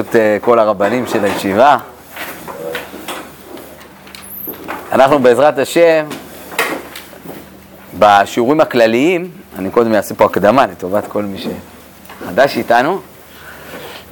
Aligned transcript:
ברשות 0.00 0.16
אה, 0.16 0.36
כל 0.40 0.58
הרבנים 0.58 1.06
של 1.06 1.24
הישיבה. 1.24 1.76
אנחנו 4.92 5.18
בעזרת 5.18 5.58
השם, 5.58 6.06
בשיעורים 7.98 8.60
הכלליים, 8.60 9.30
אני 9.58 9.70
קודם 9.70 9.94
אעשה 9.94 10.14
פה 10.14 10.24
הקדמה 10.24 10.66
לטובת 10.66 11.06
כל 11.06 11.22
מי 11.22 11.38
שחדש 11.38 12.56
איתנו, 12.56 13.00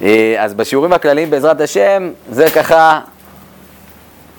אה, 0.01 0.35
אז 0.39 0.53
בשיעורים 0.53 0.93
הכלליים 0.93 1.29
בעזרת 1.29 1.61
השם, 1.61 2.11
זה 2.31 2.49
ככה, 2.55 2.99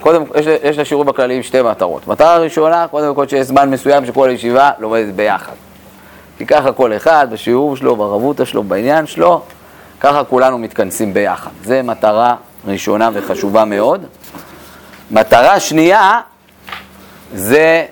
קודם, 0.00 0.22
יש, 0.34 0.46
יש 0.62 0.78
לשיעורים 0.78 1.08
הכלליים 1.08 1.42
שתי 1.42 1.62
מטרות. 1.62 2.08
מטרה 2.08 2.38
ראשונה, 2.38 2.86
קודם 2.90 3.14
כל 3.14 3.28
שיש 3.28 3.46
זמן 3.46 3.70
מסוים 3.70 4.06
שכל 4.06 4.28
הישיבה 4.28 4.70
לומדת 4.78 5.14
ביחד. 5.14 5.52
כי 6.38 6.46
ככה 6.46 6.72
כל 6.72 6.96
אחד 6.96 7.26
בשיעור 7.30 7.76
שלו, 7.76 7.96
ברבותא 7.96 8.44
שלו, 8.44 8.62
בעניין 8.62 9.06
שלו, 9.06 9.42
ככה 10.00 10.24
כולנו 10.24 10.58
מתכנסים 10.58 11.14
ביחד. 11.14 11.50
זו 11.64 11.74
מטרה 11.84 12.36
ראשונה 12.66 13.10
וחשובה 13.12 13.64
מאוד. 13.64 14.06
מטרה 15.10 15.60
שנייה 15.60 16.20
זה 17.34 17.84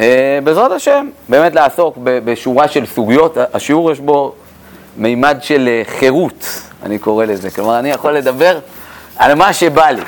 אה, 0.00 0.38
בעזרת 0.44 0.72
השם, 0.72 1.08
באמת 1.28 1.54
לעסוק 1.54 1.98
בשורה 2.02 2.68
של 2.68 2.86
סוגיות. 2.86 3.36
השיעור 3.54 3.92
יש 3.92 4.00
בו 4.00 4.34
מימד 4.96 5.38
של 5.40 5.68
אה, 5.68 5.82
חירות, 5.98 6.60
אני 6.82 6.98
קורא 6.98 7.24
לזה. 7.24 7.50
כלומר, 7.50 7.78
אני 7.78 7.90
יכול 7.90 8.12
לדבר 8.12 8.58
על 9.16 9.34
מה 9.34 9.52
שבא 9.52 9.90
לי, 9.90 10.02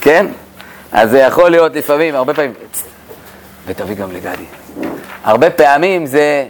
כן? 0.00 0.26
אז 0.92 1.10
זה 1.10 1.18
יכול 1.18 1.50
להיות 1.50 1.74
לפעמים, 1.74 2.14
הרבה 2.14 2.34
פעמים, 2.34 2.52
ותביא 3.66 3.94
גם 3.96 4.12
לגדי. 4.12 4.44
הרבה 5.24 5.50
פעמים 5.50 6.06
זה 6.06 6.46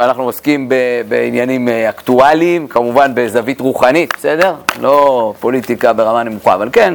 אנחנו 0.00 0.22
עוסקים 0.22 0.68
בעניינים 1.08 1.68
אה, 1.68 1.88
אקטואליים, 1.88 2.68
כמובן 2.68 3.12
בזווית 3.14 3.60
רוחנית, 3.60 4.14
בסדר? 4.16 4.54
לא 4.80 5.34
פוליטיקה 5.40 5.92
ברמה 5.92 6.22
נמוכה, 6.22 6.54
אבל 6.54 6.68
כן, 6.72 6.94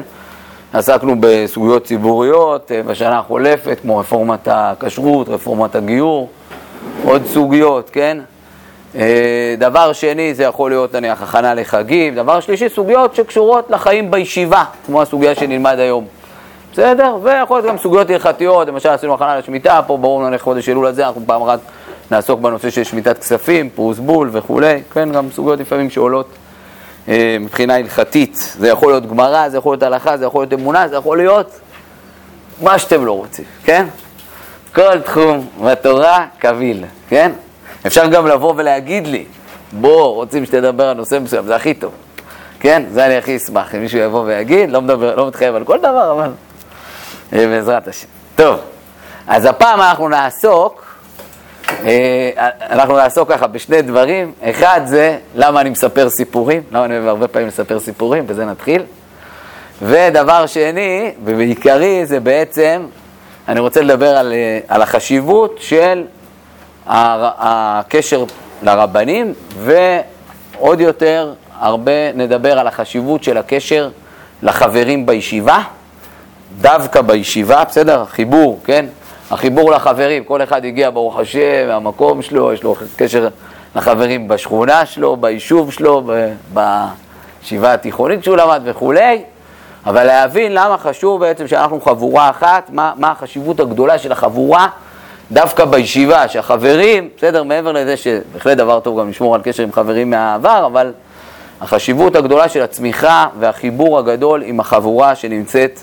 עסקנו 0.74 1.16
בסוגיות 1.20 1.86
ציבוריות 1.86 2.72
אה, 2.72 2.84
בשנה 2.84 3.20
החולפת, 3.20 3.78
כמו 3.82 3.98
רפורמת 3.98 4.48
הכשרות, 4.52 5.30
רפורמת 5.30 5.76
הגיור, 5.76 6.30
עוד 7.04 7.22
סוגיות, 7.26 7.90
כן? 7.90 8.18
דבר 9.58 9.94
שני, 9.94 10.34
זה 10.34 10.44
יכול 10.44 10.72
להיות 10.72 10.96
נניח 10.96 11.22
הכנה 11.22 11.54
לחגים. 11.54 12.16
דבר 12.16 12.40
שלישי, 12.40 12.70
סוגיות 12.70 13.16
שקשורות 13.16 13.70
לחיים 13.70 14.12
בישיבה, 14.12 14.64
כמו 14.86 15.02
הסוגיה 15.02 15.36
שנלמד 15.36 15.80
היום. 15.80 16.06
בסדר? 16.74 17.18
ויכול 17.24 17.58
להיות 17.58 17.70
גם 17.70 17.78
סוגיות 17.78 18.10
הלכתיות, 18.10 18.68
למשל 18.68 18.90
עשינו 18.90 19.14
הכנה 19.14 19.38
לשמיטה, 19.38 19.82
פה 19.88 19.98
ברור 19.98 20.24
לנו 20.24 20.40
חודש 20.40 20.70
אלול 20.70 20.86
הזה, 20.86 21.08
אנחנו 21.08 21.22
פעם 21.26 21.42
אחת 21.42 21.60
נעסוק 22.12 22.40
בנושא 22.40 22.70
של 22.70 22.84
שמיטת 22.84 23.18
כספים, 23.20 23.70
פרוס 23.70 24.00
בול 24.00 24.30
וכולי, 24.32 24.82
כן, 24.94 25.12
גם 25.12 25.32
סוגיות 25.32 25.60
לפעמים 25.60 25.90
שעולות 25.90 26.30
אה, 27.08 27.38
מבחינה 27.40 27.76
הלכתית. 27.76 28.54
זה 28.60 28.68
יכול 28.68 28.92
להיות 28.92 29.06
גמרא, 29.06 29.50
זה 29.50 29.58
יכול 29.58 29.74
להיות 29.74 29.84
הלכה, 29.84 30.18
זה 30.18 30.26
יכול 30.26 30.42
להיות 30.42 30.54
אמונה, 30.54 30.88
זה 30.88 30.96
יכול 30.96 31.18
להיות 31.18 31.60
מה 32.62 32.80
שאתם 32.80 33.06
לא 33.06 33.12
רוצים, 33.12 33.46
כן? 33.64 33.86
כל 34.76 35.00
תחום 35.00 35.48
בתורה 35.64 36.26
קביל, 36.40 36.86
כן? 37.10 37.32
אפשר 37.88 38.08
גם 38.08 38.28
לבוא 38.28 38.54
ולהגיד 38.58 39.08
לי, 39.08 39.26
בוא, 39.72 40.14
רוצים 40.16 40.46
שתדבר 40.46 40.86
על 40.86 40.98
נושא 40.98 41.20
מסוים, 41.20 41.46
זה 41.46 41.56
הכי 41.56 41.74
טוב, 41.74 41.92
כן? 42.60 42.84
זה 42.92 43.06
אני 43.06 43.18
הכי 43.18 43.38
אשמח, 43.38 43.76
אם 43.76 43.82
מישהו 43.82 44.00
יבוא 44.00 44.24
ויגיד, 44.26 44.72
לא 44.72 44.82
מדבר, 44.82 45.16
לא 45.16 45.28
מתחייב 45.28 45.56
על 45.56 45.64
כל 45.64 45.80
דבר, 45.80 46.12
אבל 46.12 46.32
אה, 47.34 47.48
בעזרת 47.48 47.88
השם. 47.88 48.08
טוב, 48.36 48.60
אז 49.28 49.46
הפעם 49.46 49.82
אנחנו 49.82 50.10
נעסוק 50.10 50.89
אנחנו 52.70 52.98
נעסוק 52.98 53.32
ככה 53.32 53.48
בשני 53.48 53.82
דברים. 53.82 54.32
אחד 54.42 54.82
זה 54.86 55.18
למה 55.36 55.62
אני 55.62 55.70
מספר 55.70 56.10
סיפורים, 56.10 56.62
למה 56.72 56.86
אני 56.86 56.94
אוהב 56.98 57.08
הרבה 57.08 57.28
פעמים 57.28 57.48
לספר 57.48 57.80
סיפורים, 57.80 58.28
בזה 58.28 58.46
נתחיל. 58.46 58.84
ודבר 59.82 60.46
שני, 60.46 61.12
ובעיקרי, 61.24 62.06
זה 62.06 62.20
בעצם, 62.20 62.86
אני 63.48 63.60
רוצה 63.60 63.82
לדבר 63.82 64.18
על, 64.18 64.34
אה, 64.34 64.60
על 64.68 64.82
החשיבות 64.82 65.58
של 65.60 66.04
הקשר 66.88 68.24
לרבנים, 68.64 69.34
ועוד 69.60 70.82
יותר, 70.82 71.34
הרבה 71.60 72.12
נדבר 72.14 72.60
על 72.60 72.68
החשיבות 72.68 73.24
של 73.24 73.38
הקשר 73.38 73.90
לחברים 74.44 75.06
בישיבה, 75.06 75.62
דווקא 76.62 77.02
בישיבה, 77.02 77.64
בסדר? 77.64 78.06
חיבור, 78.06 78.60
כן? 78.66 78.86
החיבור 79.32 79.72
לחברים, 79.72 80.24
כל 80.24 80.44
אחד 80.44 80.66
הגיע 80.66 80.90
ברוך 80.90 81.20
השם 81.20 81.68
מהמקום 81.68 82.22
שלו, 82.22 82.54
יש 82.54 82.64
לו 82.64 82.76
קשר 82.96 83.28
לחברים 83.76 84.28
בשכונה 84.28 84.86
שלו, 84.86 85.18
ביישוב 85.18 85.72
שלו, 85.72 86.04
בישיבה 86.54 87.74
התיכונית 87.74 88.24
שהוא 88.24 88.38
למד 88.38 88.62
וכולי, 88.64 89.22
אבל 89.86 90.04
להבין 90.04 90.54
למה 90.54 90.78
חשוב 90.78 91.20
בעצם 91.20 91.48
שאנחנו 91.48 91.82
חבורה 91.82 92.30
אחת, 92.30 92.70
מה, 92.74 92.94
מה 92.96 93.12
החשיבות 93.12 93.60
הגדולה 93.60 93.98
של 93.98 94.12
החבורה 94.12 94.68
דווקא 95.32 95.66
בישיבה, 95.66 96.28
שהחברים, 96.28 97.10
בסדר, 97.18 97.44
מעבר 97.44 97.72
לזה 97.72 97.98
שבהחלט 97.98 98.58
דבר 98.58 98.80
טוב 98.80 99.00
גם 99.00 99.10
לשמור 99.10 99.36
על 99.36 99.42
קשר 99.44 99.64
עם 99.64 99.72
חברים 99.72 100.10
מהעבר, 100.10 100.66
אבל 100.66 100.94
החשיבות 101.62 102.16
הגדולה 102.16 102.50
של 102.50 102.62
הצמיחה 102.62 103.28
והחיבור 103.40 104.00
הגדול 104.00 104.42
עם 104.46 104.60
החבורה 104.60 105.16
שנמצאת 105.16 105.80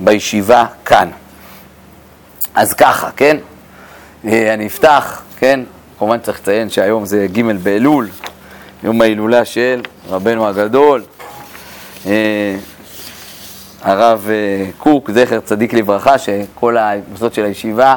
בישיבה 0.00 0.64
כאן. 0.84 1.08
אז 2.54 2.74
ככה, 2.74 3.10
כן? 3.16 3.36
אה, 4.26 4.54
אני 4.54 4.66
אפתח, 4.66 5.22
כן? 5.38 5.60
כמובן 5.98 6.18
צריך 6.18 6.40
לציין 6.40 6.70
שהיום 6.70 7.04
זה 7.04 7.26
ג' 7.32 7.42
באלול, 7.62 8.08
יום 8.82 9.00
ההילולה 9.00 9.44
של 9.44 9.80
רבנו 10.08 10.48
הגדול, 10.48 11.02
אה, 12.06 12.56
הרב 13.82 14.28
אה, 14.30 14.70
קוק, 14.78 15.10
זכר 15.10 15.40
צדיק 15.40 15.72
לברכה, 15.72 16.18
שכל 16.18 16.76
המוסדות 16.76 17.34
של 17.34 17.44
הישיבה 17.44 17.96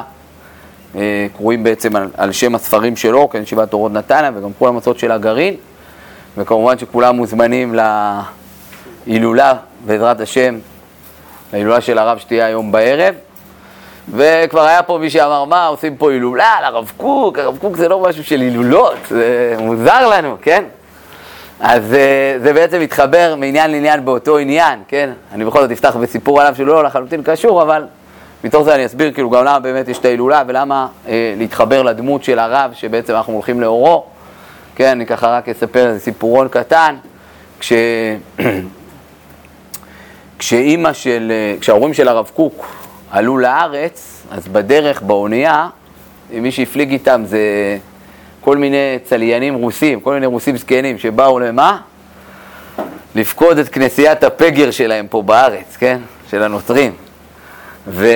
קרויים 1.36 1.64
בעצם 1.64 1.96
על, 1.96 2.08
על 2.16 2.32
שם 2.32 2.54
הספרים 2.54 2.96
שלו, 2.96 3.28
כן, 3.28 3.42
ישיבת 3.42 3.72
אורות 3.72 3.92
נתניה, 3.92 4.30
וגם 4.34 4.50
כל 4.58 4.68
המוסדות 4.68 4.98
של 4.98 5.10
הגרעין, 5.10 5.54
וכמובן 6.36 6.78
שכולם 6.78 7.16
מוזמנים 7.16 7.74
להילולה, 9.06 9.54
בעזרת 9.86 10.20
השם, 10.20 10.58
להילולה 11.52 11.80
של 11.80 11.98
הרב 11.98 12.18
שתהיה 12.18 12.46
היום 12.46 12.72
בערב. 12.72 13.14
וכבר 14.12 14.60
היה 14.60 14.82
פה 14.82 14.98
מי 14.98 15.10
שאמר, 15.10 15.44
מה, 15.44 15.66
עושים 15.66 15.96
פה 15.96 16.10
הילולה 16.10 16.54
על 16.58 16.64
הרב 16.64 16.92
קוק, 16.96 17.38
הרב 17.38 17.58
קוק 17.58 17.76
זה 17.76 17.88
לא 17.88 18.00
משהו 18.00 18.24
של 18.24 18.40
הילולות, 18.40 18.96
זה 19.08 19.56
מוזר 19.58 20.08
לנו, 20.08 20.36
כן? 20.42 20.64
אז 21.60 21.94
אה, 21.94 22.34
זה 22.42 22.52
בעצם 22.52 22.80
מתחבר 22.80 23.34
מעניין 23.36 23.70
לעניין 23.70 24.04
באותו 24.04 24.38
עניין, 24.38 24.80
כן? 24.88 25.10
אני 25.32 25.44
בכל 25.44 25.60
זאת 25.60 25.70
אפתח 25.70 25.96
בסיפור 25.96 26.40
עליו 26.40 26.54
שלא 26.56 26.84
לחלוטין 26.84 27.22
קשור, 27.22 27.62
אבל 27.62 27.84
מתוך 28.44 28.62
זה 28.62 28.74
אני 28.74 28.86
אסביר 28.86 29.12
כאילו 29.12 29.30
גם 29.30 29.44
למה 29.44 29.58
באמת 29.58 29.88
יש 29.88 29.98
את 29.98 30.04
ההילולה 30.04 30.42
ולמה 30.46 30.86
אה, 31.08 31.34
להתחבר 31.38 31.82
לדמות 31.82 32.24
של 32.24 32.38
הרב 32.38 32.70
שבעצם 32.74 33.14
אנחנו 33.14 33.32
הולכים 33.32 33.60
לאורו. 33.60 34.04
כן, 34.76 34.88
אני 34.88 35.06
ככה 35.06 35.28
רק 35.28 35.48
אספר 35.48 35.88
איזה 35.88 36.00
סיפורון 36.00 36.48
קטן. 36.48 36.94
כש... 37.60 37.72
כשאימא 40.38 40.92
של, 40.92 41.32
אה, 41.34 41.60
כשההורים 41.60 41.94
של 41.94 42.08
הרב 42.08 42.30
קוק 42.34 42.66
עלו 43.10 43.38
לארץ, 43.38 44.22
אז 44.30 44.48
בדרך, 44.48 45.02
באונייה, 45.02 45.68
מי 46.30 46.52
שהפליג 46.52 46.92
איתם 46.92 47.22
זה 47.26 47.38
כל 48.40 48.56
מיני 48.56 48.98
צליינים 49.04 49.54
רוסים, 49.54 50.00
כל 50.00 50.14
מיני 50.14 50.26
רוסים 50.26 50.56
זקנים 50.56 50.98
שבאו 50.98 51.38
למה? 51.38 51.78
לפקוד 53.14 53.58
את 53.58 53.68
כנסיית 53.68 54.24
הפגר 54.24 54.70
שלהם 54.70 55.06
פה 55.10 55.22
בארץ, 55.22 55.76
כן? 55.78 55.98
של 56.30 56.42
הנוצרים. 56.42 56.92
ובשלב 57.86 58.12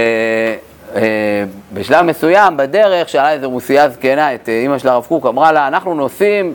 אה, 1.93 2.03
מסוים, 2.03 2.57
בדרך, 2.57 3.09
שאלה 3.09 3.33
איזו 3.33 3.51
רוסייה 3.51 3.89
זקנה 3.89 4.35
את 4.35 4.49
אימא 4.49 4.79
של 4.79 4.89
הרב 4.89 5.05
קוק, 5.09 5.27
אמרה 5.27 5.53
לה, 5.53 5.69
אנחנו 5.69 5.95
נוסעים 5.95 6.55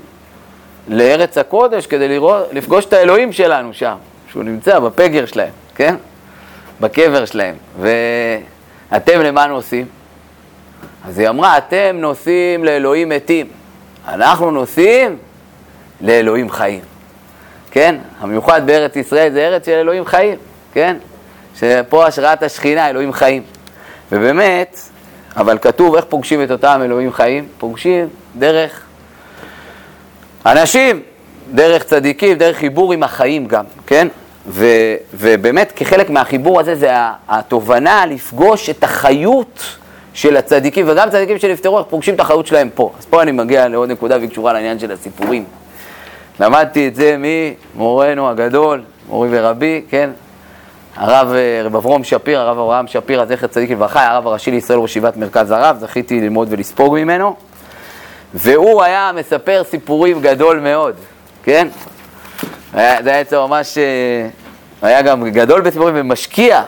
לארץ 0.87 1.37
הקודש 1.37 1.87
כדי 1.87 2.07
לראות, 2.07 2.47
לפגוש 2.51 2.85
את 2.85 2.93
האלוהים 2.93 3.33
שלנו 3.33 3.73
שם, 3.73 3.95
שהוא 4.31 4.43
נמצא 4.43 4.79
בפגר 4.79 5.25
שלהם, 5.25 5.51
כן? 5.75 5.95
בקבר 6.81 7.25
שלהם. 7.25 7.55
ואתם 7.79 9.21
למה 9.21 9.47
נוסעים? 9.47 9.85
אז 11.07 11.19
היא 11.19 11.29
אמרה, 11.29 11.57
אתם 11.57 11.95
נוסעים 11.99 12.63
לאלוהים 12.63 13.09
מתים, 13.09 13.47
אנחנו 14.07 14.51
נוסעים 14.51 15.17
לאלוהים 16.01 16.49
חיים. 16.49 16.81
כן? 17.71 17.95
המיוחד 18.19 18.67
בארץ 18.67 18.95
ישראל 18.95 19.31
זה 19.31 19.47
ארץ 19.47 19.65
של 19.65 19.71
אלוהים 19.71 20.05
חיים, 20.05 20.37
כן? 20.73 20.97
שפה 21.55 22.05
השראת 22.05 22.43
השכינה, 22.43 22.89
אלוהים 22.89 23.13
חיים. 23.13 23.43
ובאמת, 24.11 24.79
אבל 25.35 25.57
כתוב 25.57 25.95
איך 25.95 26.05
פוגשים 26.09 26.43
את 26.43 26.51
אותם 26.51 26.81
אלוהים 26.83 27.13
חיים? 27.13 27.47
פוגשים 27.57 28.07
דרך 28.35 28.81
אנשים, 30.45 31.01
דרך 31.53 31.83
צדיקים, 31.83 32.37
דרך 32.37 32.57
חיבור 32.57 32.93
עם 32.93 33.03
החיים 33.03 33.47
גם, 33.47 33.65
כן? 33.87 34.07
ו, 34.47 34.65
ובאמת 35.13 35.73
כחלק 35.75 36.09
מהחיבור 36.09 36.59
הזה 36.59 36.75
זה 36.75 36.89
התובנה 37.29 38.05
לפגוש 38.05 38.69
את 38.69 38.83
החיות 38.83 39.63
של 40.13 40.37
הצדיקים, 40.37 40.85
וגם 40.89 41.09
צדיקים 41.09 41.37
שנפטרו, 41.37 41.77
איך 41.77 41.87
פוגשים 41.89 42.15
את 42.15 42.19
החיות 42.19 42.47
שלהם 42.47 42.69
פה. 42.75 42.91
אז 42.99 43.05
פה 43.05 43.21
אני 43.21 43.31
מגיע 43.31 43.67
לעוד 43.67 43.91
נקודה 43.91 44.17
והיא 44.17 44.29
קשורה 44.29 44.53
לעניין 44.53 44.79
של 44.79 44.91
הסיפורים. 44.91 45.43
למדתי 46.39 46.87
את 46.87 46.95
זה 46.95 47.15
ממורנו 47.19 48.29
הגדול, 48.29 48.81
מורי 49.09 49.29
ורבי, 49.31 49.81
כן? 49.89 50.09
הרב 50.95 51.33
אה, 51.33 51.61
רב 51.63 51.75
אברום 51.75 52.03
שפיר, 52.03 52.39
הרב 52.39 52.59
אברהם 52.59 52.87
שפיר, 52.87 53.25
זכר 53.25 53.47
צדיק 53.47 53.71
לברכה, 53.71 54.07
הרב 54.07 54.27
הראשי 54.27 54.51
לישראל 54.51 54.79
ראש 54.79 54.91
ישיבת 54.91 55.17
מרכז 55.17 55.51
הרב, 55.51 55.77
זכיתי 55.79 56.21
ללמוד 56.21 56.47
ולספוג 56.51 56.93
ממנו. 56.93 57.35
והוא 58.33 58.83
היה 58.83 59.11
מספר 59.15 59.61
סיפורים 59.69 60.21
גדול 60.21 60.59
מאוד, 60.59 60.95
כן? 61.43 61.67
היה, 62.77 63.03
זה 63.03 63.09
היה 63.09 63.21
אצלו 63.21 63.47
ממש, 63.47 63.77
אה, 63.77 64.27
היה 64.81 65.01
גם 65.01 65.29
גדול 65.29 65.61
בסיפורים 65.61 65.95
ומשקיע 65.97 66.63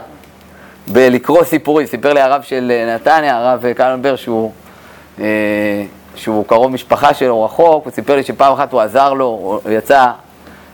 בלקרוא 0.88 1.44
סיפורים. 1.44 1.88
סיפר 1.88 2.14
לי 2.14 2.22
הרב 2.22 2.42
של 2.42 2.72
אה, 2.76 2.96
נתניה, 2.96 3.38
הרב 3.38 3.74
קלנבר, 3.74 4.16
שהוא, 4.16 4.52
שהוא 6.16 6.46
קרוב 6.48 6.72
משפחה 6.72 7.14
שלו 7.14 7.44
רחוק, 7.44 7.86
הוא 7.86 7.94
סיפר 7.94 8.16
לי 8.16 8.24
שפעם 8.24 8.54
אחת 8.54 8.74
הוא 8.74 8.82
עזר 8.82 9.14
לו, 9.14 9.26
הוא 9.26 9.72
יצא 9.72 10.08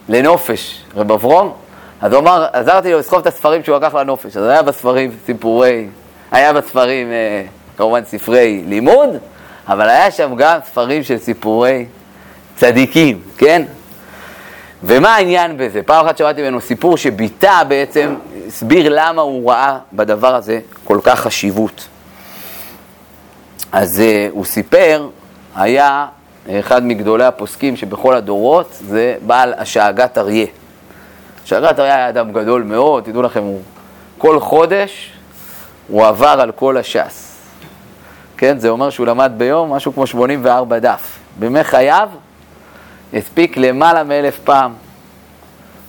לנופש, 0.10 0.84
רב 0.96 1.12
אברום, 1.12 1.54
אז 2.02 2.14
הוא 2.14 2.20
אמר, 2.20 2.46
עזרתי 2.54 2.92
לו 2.92 3.00
לסחוב 3.00 3.20
את 3.20 3.28
הספרים 3.28 3.64
שהוא 3.64 3.78
לקח 3.78 3.96
לנופש. 3.96 4.38
אז 4.38 4.48
היה 4.48 4.62
בספרים 4.62 5.12
סיפורי, 5.26 5.88
היה 6.32 6.54
בספרים 6.54 7.12
אה, 7.12 7.44
כמובן 7.78 8.06
ספרי 8.06 8.64
לימוד, 8.68 9.10
אבל 9.68 9.90
היה 9.90 10.12
שם 10.12 10.36
גם 10.36 10.60
ספרים 10.66 11.04
של 11.04 11.18
סיפורי 11.18 11.86
צדיקים, 12.56 13.20
כן? 13.38 13.64
ומה 14.88 15.16
העניין 15.16 15.58
בזה? 15.58 15.82
פעם 15.84 16.06
אחת 16.06 16.18
שמעתי 16.18 16.42
ממנו 16.42 16.62
סיפור 16.62 16.98
שביטא 16.98 17.64
בעצם, 17.64 18.16
הסביר 18.48 18.90
למה 18.90 19.22
הוא 19.22 19.52
ראה 19.52 19.78
בדבר 19.94 20.36
הזה 20.36 20.60
כל 20.84 21.00
כך 21.04 21.20
חשיבות. 21.20 21.88
אז 23.72 23.90
uh, 23.98 24.32
הוא 24.32 24.46
סיפר, 24.46 25.08
היה 25.56 26.06
אחד 26.50 26.86
מגדולי 26.86 27.26
הפוסקים 27.26 27.76
שבכל 27.76 28.16
הדורות, 28.16 28.78
זה 28.88 29.16
בעל 29.26 29.54
השאגת 29.58 30.18
אריה. 30.18 30.46
שרת 31.46 31.80
היה 31.80 32.10
אדם 32.10 32.32
גדול 32.32 32.64
מאוד, 32.64 33.04
תדעו 33.04 33.22
לכם, 33.22 33.44
הוא 33.44 33.62
כל 34.18 34.40
חודש 34.40 35.12
הוא 35.88 36.06
עבר 36.06 36.38
על 36.42 36.52
כל 36.52 36.78
הש"ס. 36.78 37.36
כן, 38.38 38.60
זה 38.60 38.70
אומר 38.70 38.90
שהוא 38.90 39.08
למד 39.08 39.32
ביום 39.38 39.74
משהו 39.74 39.94
כמו 39.94 40.08
84 40.08 40.80
דף. 40.80 41.20
בימי 41.40 41.64
חייו 41.64 42.10
הספיק 43.14 43.58
למעלה 43.58 44.04
מאלף 44.04 44.40
פעם 44.44 44.74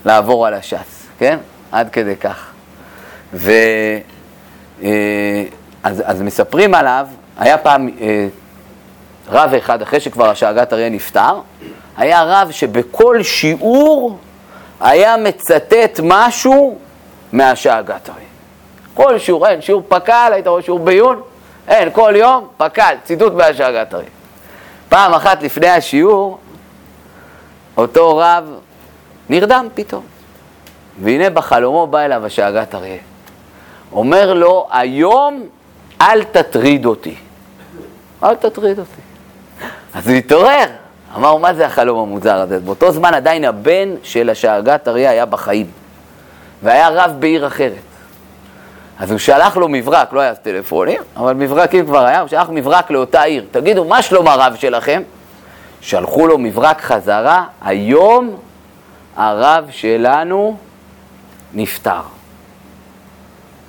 לעבור 0.05 0.47
על 0.47 0.55
הש"ס, 0.55 1.07
כן? 1.19 1.39
עד 1.73 1.91
כדי 1.91 2.17
כך. 2.17 2.51
ו... 3.35 3.51
אה, 4.83 5.45
אז, 5.83 6.03
אז 6.07 6.23
מספרים 6.23 6.75
עליו, 6.75 7.07
היה 7.39 7.59
פעם 7.59 7.89
אה, 8.01 8.29
רב 9.29 9.55
אחד, 9.55 9.83
אחרי 9.83 10.01
שכבר 10.01 10.31
השאגת 10.31 10.73
אריה 10.73 10.89
נפטר, 10.89 11.41
היה 11.97 12.23
רב 12.23 12.51
שבכל 12.51 13.23
שיעור 13.23 14.19
היה 14.81 15.17
מצטט 15.17 16.01
משהו 16.03 16.79
מהשאגת 17.33 18.09
הרי. 18.09 18.25
כל 18.95 19.19
שיעור, 19.19 19.47
אין, 19.47 19.63
שיעור 19.63 19.83
פק"ל, 19.89 20.31
היית 20.33 20.47
רואה 20.47 20.63
שיעור 20.63 20.79
בעיון, 20.79 21.21
אין, 21.69 21.89
כל 21.93 22.15
יום 22.17 22.49
פק"ל, 22.57 22.95
ציטוט 23.05 23.33
מהשאגת 23.33 23.95
הרי. 23.95 24.05
פעם 24.89 25.15
אחת 25.15 25.43
לפני 25.43 25.69
השיעור, 25.69 26.39
אותו 27.77 28.17
רב 28.17 28.45
נרדם 29.29 29.69
פתאום. 29.75 30.03
והנה 31.03 31.31
בחלומו 31.31 31.87
בא 31.87 31.99
אליו 31.99 32.27
השאגת 32.27 32.75
אריה. 32.75 32.99
אומר 33.93 34.35
לו, 34.35 34.67
היום 34.71 35.47
אל 36.01 36.25
תטריד 36.25 36.87
אותי. 36.87 37.15
אל 38.23 38.35
תטריד 38.35 38.79
אותי. 38.79 39.01
אז 39.95 40.09
הוא 40.09 40.17
התעורר, 40.17 40.67
אמר, 41.17 41.37
מה 41.37 41.55
זה 41.55 41.67
החלום 41.67 41.99
המוזר 41.99 42.35
הזה? 42.35 42.61
באותו 42.61 42.93
זמן 42.93 43.15
עדיין 43.15 43.45
הבן 43.45 43.95
של 44.03 44.31
השאגת 44.31 44.89
אריה 44.89 45.11
היה 45.11 45.27
בחיים, 45.27 45.67
והיה 46.63 46.89
רב 46.89 47.17
בעיר 47.19 47.47
אחרת. 47.47 47.73
אז 48.99 49.11
הוא 49.11 49.19
שלח 49.19 49.57
לו 49.57 49.69
מברק, 49.69 50.13
לא 50.13 50.21
היה 50.21 50.35
טלפונים, 50.35 51.01
אבל 51.17 51.35
מברקים 51.35 51.87
כבר 51.87 52.05
היה, 52.05 52.21
הוא 52.21 52.29
שלח 52.29 52.49
מברק 52.51 52.91
לאותה 52.91 53.23
עיר. 53.23 53.45
תגידו, 53.51 53.85
מה 53.85 54.03
שלום 54.03 54.29
הרב 54.29 54.55
שלכם? 54.57 55.03
שלחו 55.81 56.27
לו 56.27 56.39
מברק 56.39 56.81
חזרה, 56.81 57.45
היום 57.63 58.37
הרב 59.17 59.65
שלנו 59.71 60.57
נפטר. 61.55 62.01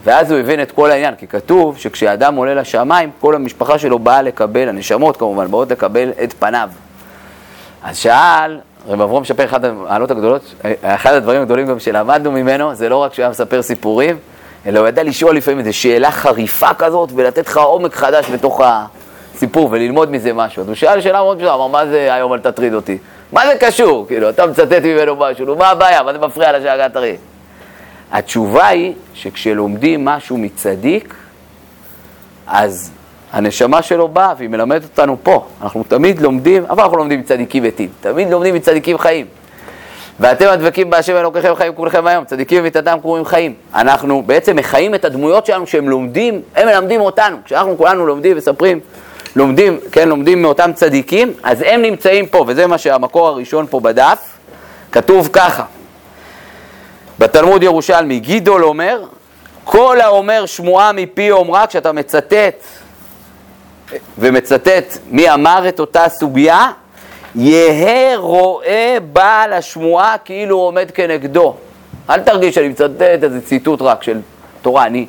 ואז 0.04 0.32
הוא 0.32 0.40
הבין 0.40 0.62
את 0.62 0.72
כל 0.72 0.92
העניין, 0.92 1.16
כי 1.16 1.28
כתוב 1.28 1.78
שכשאדם 1.78 2.36
עולה 2.36 2.54
לשמיים, 2.54 3.12
כל 3.20 3.36
המשפחה 3.36 3.80
שלו 3.80 4.00
באה 4.00 4.22
לקבל, 4.22 4.70
הנשמות 4.70 5.18
כמובן, 5.18 5.52
באות 5.52 5.72
לקבל 5.72 6.12
את 6.24 6.34
פניו. 6.34 6.70
אז 7.84 7.98
שאל, 7.98 8.60
רב 8.88 9.02
אברום 9.02 9.22
מספר 9.22 9.46
אחד 9.46 9.66
המעלות 9.66 10.12
הגדולות, 10.12 10.54
אחד 10.82 11.14
הדברים 11.14 11.42
הגדולים 11.42 11.68
גם 11.68 11.80
שלמדנו 11.80 12.32
ממנו, 12.32 12.76
זה 12.76 12.90
לא 12.90 12.98
רק 12.98 13.14
שהוא 13.14 13.24
היה 13.24 13.30
מספר 13.30 13.62
סיפורים, 13.62 14.18
אלא 14.66 14.80
הוא 14.80 14.88
ידע 14.88 15.04
לשאול 15.04 15.38
לפעמים 15.38 15.60
איזו 15.60 15.78
שאלה 15.78 16.12
חריפה 16.12 16.74
כזאת 16.74 17.10
ולתת 17.16 17.48
לך 17.48 17.58
עומק 17.58 17.96
חדש 17.96 18.30
בתוך 18.30 18.62
הסיפור 19.38 19.70
וללמוד 19.72 20.12
מזה 20.12 20.34
משהו. 20.34 20.62
אז 20.62 20.68
הוא 20.68 20.76
שאל 20.76 21.02
שאלה 21.02 21.24
מאוד 21.24 21.38
פשוטה, 21.38 21.54
אמר, 21.54 21.68
מה 21.68 21.86
זה 21.86 22.14
היום 22.14 22.34
אל 22.34 22.40
תטריד 22.40 22.74
אותי? 22.74 22.98
מה 23.32 23.42
זה 23.48 23.54
קשור? 23.60 24.08
כאילו, 24.08 24.30
אתה 24.30 24.46
מצטט 24.46 24.84
ממנו 24.84 25.16
משהו, 25.16 25.46
נו, 25.46 25.56
מה 25.56 25.70
הבעיה? 25.70 26.04
מה 26.04 26.14
זה 26.14 26.20
מפריע 26.20 26.60
לשאגת 26.60 26.96
הרי? 26.96 27.16
התשובה 28.12 28.68
היא 28.68 28.94
שכשלומדים 29.14 30.06
משהו 30.06 30.38
מצדיק, 30.38 31.14
אז 32.48 32.92
הנשמה 33.34 33.82
שלו 33.82 34.08
באה 34.08 34.34
והיא 34.38 34.50
מלמדת 34.50 34.84
אותנו 34.84 35.18
פה. 35.24 35.46
אנחנו 35.62 35.84
תמיד 35.88 36.22
לומדים, 36.22 36.64
אבל 36.70 36.84
אנחנו 36.84 36.98
לומדים 36.98 37.20
מצדיקים 37.20 37.64
מתים, 37.64 37.90
תמיד 38.02 38.30
לומדים 38.30 38.56
מצדיקים 38.56 38.98
חיים. 38.98 39.26
ואתם 40.20 40.48
הדבקים 40.48 40.90
בהשם 40.90 41.16
אלוקיכם 41.16 41.56
חיים 41.56 41.74
כולכם 41.76 42.08
היום, 42.08 42.26
צדיקים 42.26 42.60
ומיתתם 42.60 42.98
קרויים 43.02 43.26
חיים. 43.26 43.54
אנחנו 43.76 44.24
בעצם 44.26 44.56
מחיים 44.56 44.96
את 44.96 45.06
הדמויות 45.06 45.46
שלנו 45.46 45.68
שהם 45.68 45.90
לומדים, 45.90 46.42
הם 46.56 46.68
מלמדים 46.68 47.02
אותנו. 47.02 47.38
כשאנחנו 47.46 47.78
כולנו 47.78 48.06
לומדים 48.08 48.34
ומספרים, 48.34 48.80
לומדים, 49.38 49.80
כן, 49.92 50.10
לומדים 50.10 50.42
מאותם 50.42 50.72
צדיקים, 50.76 51.34
אז 51.44 51.64
הם 51.66 51.82
נמצאים 51.82 52.28
פה, 52.28 52.46
וזה 52.48 52.68
מה 52.68 52.78
שהמקור 52.78 53.28
הראשון 53.28 53.66
פה 53.70 53.80
בדף, 53.80 54.20
כתוב 54.92 55.30
ככה, 55.34 55.64
בתלמוד 57.20 57.64
ירושלמי, 57.64 58.20
גידול 58.20 58.64
אומר, 58.64 59.04
כל 59.64 60.02
האומר 60.02 60.46
שמועה 60.46 60.92
מפי 60.92 61.32
אומרה, 61.32 61.68
כשאתה 61.68 61.92
מצטט 61.92 62.64
ומצטט 64.18 64.98
מי 65.10 65.34
אמר 65.34 65.70
את 65.70 65.80
אותה 65.80 66.10
סוגיה, 66.10 66.72
יהא 67.36 68.16
רואה 68.16 68.98
בעל 69.14 69.54
השמועה 69.54 70.16
כאילו 70.26 70.56
הוא 70.56 70.68
עומד 70.68 70.92
כנגדו. 70.92 71.56
אל 72.10 72.20
תרגיש 72.20 72.56
שאני 72.56 72.68
מצטט 72.68 73.02
איזה 73.02 73.42
ציטוט 73.42 73.82
רק 73.82 74.04
של 74.04 74.20
תורה, 74.62 74.86
אני... 74.86 75.06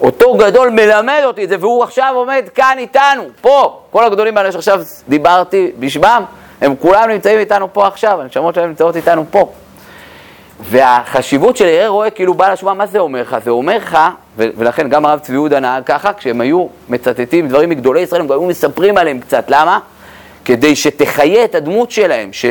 אותו 0.00 0.34
גדול 0.34 0.70
מלמד 0.70 1.20
אותי 1.24 1.44
את 1.44 1.48
זה, 1.48 1.56
והוא 1.60 1.82
עכשיו 1.82 2.12
עומד 2.14 2.44
כאן 2.54 2.76
איתנו, 2.78 3.22
פה. 3.40 3.80
כל 3.90 4.04
הגדולים 4.04 4.38
האלה 4.38 4.52
שעכשיו 4.52 4.80
דיברתי 5.08 5.72
בשמם, 5.78 6.24
הם 6.60 6.74
כולם 6.76 7.10
נמצאים 7.10 7.38
איתנו 7.38 7.72
פה 7.72 7.86
עכשיו, 7.86 8.20
הנשמות 8.20 8.54
שלהם 8.54 8.68
נמצאות 8.68 8.96
איתנו 8.96 9.24
פה. 9.30 9.52
והחשיבות 10.60 11.56
של 11.56 11.64
יראה 11.64 11.88
רואה 11.88 12.10
כאילו 12.10 12.34
בעל 12.34 12.52
השמועה, 12.52 12.74
מה 12.74 12.86
זה 12.86 12.98
אומר 12.98 13.22
לך? 13.22 13.36
זה 13.44 13.50
אומר 13.50 13.76
לך, 13.76 13.98
ולכן 14.36 14.88
גם 14.88 15.06
הרב 15.06 15.18
צבי 15.18 15.34
יהודה 15.34 15.60
נהג 15.60 15.82
ככה, 15.86 16.12
כשהם 16.12 16.40
היו 16.40 16.66
מצטטים 16.88 17.48
דברים 17.48 17.70
מגדולי 17.70 18.00
ישראל, 18.00 18.20
הם 18.20 18.26
גם 18.26 18.32
היו 18.32 18.42
מספרים 18.42 18.98
עליהם 18.98 19.20
קצת. 19.20 19.44
למה? 19.48 19.78
כדי 20.44 20.76
שתחיה 20.76 21.44
את 21.44 21.54
הדמות 21.54 21.90
שלהם, 21.90 22.32
ש, 22.32 22.46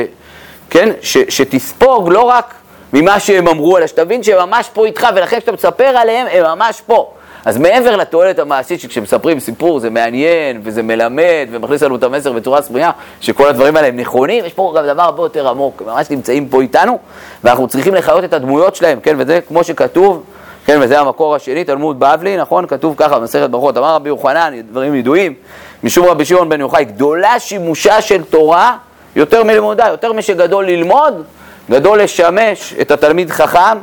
כן? 0.70 0.88
ש, 1.00 1.18
שתספוג 1.28 2.08
לא 2.08 2.22
רק 2.22 2.54
ממה 2.92 3.20
שהם 3.20 3.48
אמרו, 3.48 3.78
אלא 3.78 3.86
שתבין 3.86 4.22
שהם 4.22 4.48
ממש 4.48 4.68
פה 4.72 4.86
איתך, 4.86 5.06
ולכן 5.14 5.38
כשאתה 5.38 5.52
מספר 5.52 5.84
עליהם, 5.84 6.26
הם 6.30 6.44
ממש 6.44 6.80
פה. 6.80 7.12
אז 7.46 7.58
מעבר 7.58 7.96
לתועלת 7.96 8.38
המעשית 8.38 8.80
שכשמספרים 8.80 9.40
סיפור 9.40 9.78
זה 9.80 9.90
מעניין 9.90 10.60
וזה 10.62 10.82
מלמד 10.82 11.48
ומכניס 11.50 11.82
לנו 11.82 11.96
את 11.96 12.02
המסר 12.02 12.32
בצורה 12.32 12.62
סמויה 12.62 12.90
שכל 13.20 13.48
הדברים 13.48 13.76
האלה 13.76 13.88
הם 13.88 13.96
נכונים, 13.96 14.44
יש 14.44 14.52
פה 14.52 14.74
גם 14.76 14.86
דבר 14.86 15.02
הרבה 15.02 15.22
יותר 15.22 15.48
עמוק, 15.48 15.82
ממש 15.86 16.10
נמצאים 16.10 16.48
פה 16.48 16.60
איתנו 16.60 16.98
ואנחנו 17.44 17.68
צריכים 17.68 17.94
לחיות 17.94 18.24
את 18.24 18.32
הדמויות 18.32 18.76
שלהם, 18.76 19.00
כן, 19.00 19.14
וזה 19.18 19.40
כמו 19.48 19.64
שכתוב, 19.64 20.22
כן, 20.64 20.78
וזה 20.82 21.00
המקור 21.00 21.34
השני, 21.34 21.64
תלמוד 21.64 22.00
בבלי, 22.00 22.36
נכון, 22.36 22.66
כתוב 22.66 22.94
ככה 22.96 23.18
במסכת 23.18 23.50
ברכות, 23.50 23.76
אמר 23.76 23.94
רבי 23.94 24.08
יוחנן, 24.08 24.60
דברים 24.70 24.94
ידועים, 24.94 25.34
משום 25.82 26.06
רבי 26.06 26.24
שמעון 26.24 26.48
בן 26.48 26.60
יוחאי, 26.60 26.84
גדולה 26.84 27.40
שימושה 27.40 28.00
של 28.00 28.22
תורה 28.22 28.76
יותר 29.16 29.44
מלימודה, 29.44 29.88
יותר 29.88 30.12
משגדול 30.12 30.66
ללמוד, 30.66 31.22
גדול 31.70 32.02
לשמש 32.02 32.74
את 32.80 32.90
התלמיד 32.90 33.30
חכם, 33.30 33.78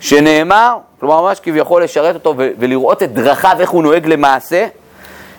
שנאמר, 0.00 0.76
כלומר 1.02 1.22
ממש 1.22 1.40
כביכול 1.40 1.82
לשרת 1.82 2.14
אותו 2.14 2.34
ולראות 2.36 3.02
את 3.02 3.12
דרכיו, 3.12 3.56
איך 3.60 3.70
הוא 3.70 3.82
נוהג 3.82 4.06
למעשה, 4.06 4.66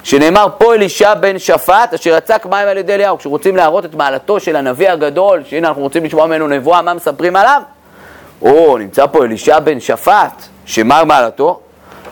שנאמר 0.04 0.48
פה 0.58 0.74
אלישע 0.74 1.14
בן 1.14 1.40
שפט, 1.40 1.94
אשר 1.94 2.18
יצק 2.18 2.46
מים 2.46 2.68
על 2.68 2.78
ידי 2.78 2.94
אליהו, 2.94 3.18
כשרוצים 3.18 3.56
להראות 3.56 3.86
את 3.86 3.96
מעלתו 3.96 4.40
של 4.40 4.56
הנביא 4.56 4.90
הגדול, 4.90 5.44
שהנה 5.46 5.68
אנחנו 5.68 5.82
רוצים 5.82 6.04
לשמוע 6.04 6.28
ממנו 6.28 6.48
נבואה, 6.48 6.82
מה 6.82 6.94
מספרים 6.94 7.36
עליו? 7.36 7.62
או, 8.42 8.78
נמצא 8.78 9.08
פה 9.08 9.24
אלישע 9.26 9.60
בן 9.60 9.80
שפט, 9.80 10.44
שמה 10.66 11.04
מעלתו? 11.04 11.60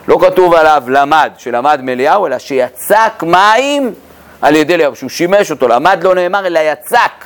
לא 0.08 0.18
כתוב 0.20 0.54
עליו 0.54 0.82
למד, 0.88 1.30
שלמד 1.38 1.80
מאליהו, 1.82 2.26
אלא 2.26 2.38
שיצק 2.38 3.22
מים 3.22 3.94
על 4.42 4.56
ידי 4.56 4.74
אליהו, 4.74 4.96
שהוא 4.96 5.10
שימש 5.10 5.50
אותו, 5.50 5.68
למד 5.68 6.04
לא 6.04 6.14
נאמר, 6.14 6.46
אלא 6.46 6.60
יצק. 6.72 7.24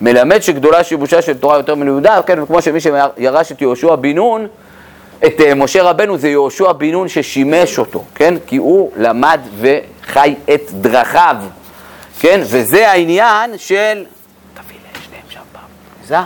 מלמד 0.00 0.40
שגדולה 0.40 0.84
שיבושה 0.84 1.22
של 1.22 1.38
תורה 1.38 1.56
יותר 1.56 1.74
מלימודה, 1.74 2.22
כן, 2.26 2.42
וכמו 2.42 2.62
שמי 2.62 2.80
שירש 2.80 3.52
את 3.52 3.62
יהושע 3.62 3.94
בן 3.94 4.14
נון, 4.14 4.46
את 5.26 5.40
uh, 5.40 5.54
משה 5.54 5.82
רבנו 5.82 6.18
זה 6.18 6.28
יהושע 6.28 6.72
בן 6.72 6.90
נון 6.90 7.08
ששימש 7.08 7.78
אותו, 7.78 8.04
כן? 8.14 8.34
כי 8.46 8.56
הוא 8.56 8.90
למד 8.96 9.40
וחי 9.60 10.34
את 10.54 10.70
דרכיו, 10.72 11.36
כן? 12.20 12.40
וזה 12.44 12.90
העניין 12.90 13.58
של... 13.58 14.04
תביא 14.54 14.76
לשניהם 14.90 15.24
שם 15.28 15.40
פעם. 15.52 16.24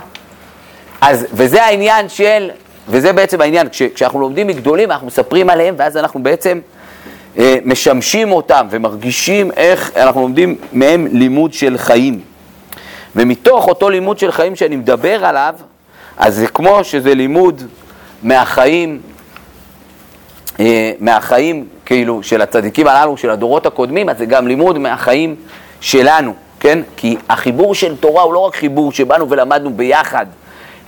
אז, 1.01 1.25
וזה 1.33 1.63
העניין 1.63 2.09
של... 2.09 2.51
וזה 2.87 3.13
בעצם 3.13 3.41
העניין, 3.41 3.69
כש, 3.69 3.81
כשאנחנו 3.81 4.19
לומדים 4.19 4.47
מגדולים, 4.47 4.91
אנחנו 4.91 5.07
מספרים 5.07 5.49
עליהם, 5.49 5.75
ואז 5.77 5.97
אנחנו 5.97 6.23
בעצם 6.23 6.59
אה, 7.37 7.57
משמשים 7.65 8.31
אותם 8.31 8.67
ומרגישים 8.69 9.51
איך 9.51 9.91
אנחנו 9.97 10.21
לומדים 10.21 10.55
מהם 10.73 11.07
לימוד 11.11 11.53
של 11.53 11.77
חיים. 11.77 12.21
ומתוך 13.15 13.67
אותו 13.67 13.89
לימוד 13.89 14.19
של 14.19 14.31
חיים 14.31 14.55
שאני 14.55 14.75
מדבר 14.75 15.25
עליו, 15.25 15.53
אז 16.17 16.35
זה 16.35 16.47
כמו 16.47 16.83
שזה 16.83 17.15
לימוד 17.15 17.63
מהחיים, 18.23 19.01
אה, 20.59 20.91
מהחיים 20.99 21.67
כאילו 21.85 22.23
של 22.23 22.41
הצדיקים 22.41 22.87
הללו, 22.87 23.17
של 23.17 23.29
הדורות 23.29 23.65
הקודמים, 23.65 24.09
אז 24.09 24.17
זה 24.17 24.25
גם 24.25 24.47
לימוד 24.47 24.77
מהחיים 24.77 25.35
שלנו, 25.81 26.33
כן? 26.59 26.79
כי 26.97 27.17
החיבור 27.29 27.75
של 27.75 27.97
תורה 27.97 28.23
הוא 28.23 28.33
לא 28.33 28.39
רק 28.39 28.55
חיבור 28.55 28.91
שבאנו 28.91 29.29
ולמדנו 29.29 29.73
ביחד, 29.73 30.25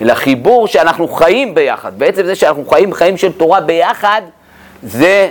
אלא 0.01 0.13
חיבור 0.13 0.67
שאנחנו 0.67 1.07
חיים 1.07 1.55
ביחד. 1.55 1.91
בעצם 1.99 2.25
זה 2.25 2.35
שאנחנו 2.35 2.65
חיים 2.65 2.93
חיים 2.93 3.17
של 3.17 3.31
תורה 3.31 3.61
ביחד, 3.61 4.21
זה 4.83 5.29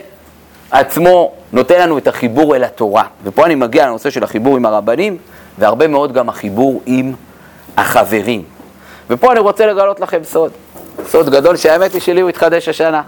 עצמו 0.70 1.32
נותן 1.52 1.80
לנו 1.80 1.98
את 1.98 2.08
החיבור 2.08 2.56
אל 2.56 2.64
התורה. 2.64 3.04
ופה 3.24 3.46
אני 3.46 3.54
מגיע 3.54 3.86
לנושא 3.86 4.10
של 4.10 4.24
החיבור 4.24 4.56
עם 4.56 4.66
הרבנים, 4.66 5.16
והרבה 5.58 5.86
מאוד 5.86 6.12
גם 6.12 6.28
החיבור 6.28 6.82
עם 6.86 7.12
החברים. 7.76 8.42
ופה 9.10 9.32
אני 9.32 9.40
רוצה 9.40 9.66
לגלות 9.66 10.00
לכם 10.00 10.24
סוד. 10.24 10.50
סוד 11.10 11.30
גדול 11.30 11.56
שהאמת 11.56 11.92
היא 11.92 12.00
שלי 12.00 12.20
הוא 12.20 12.30
התחדש 12.30 12.68
השנה. 12.68 13.02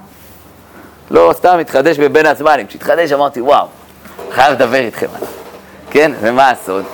לא 1.10 1.32
סתם 1.36 1.58
התחדש 1.60 1.98
בבין 1.98 2.26
הזמנים. 2.26 2.66
כשהתחדש 2.66 3.12
אמרתי, 3.12 3.40
וואו, 3.40 3.66
חייב 4.30 4.52
לדבר 4.52 4.80
איתכם 4.80 5.06
עליו. 5.14 5.28
כן? 5.90 6.12
ומה 6.20 6.50
הסוד? 6.50 6.84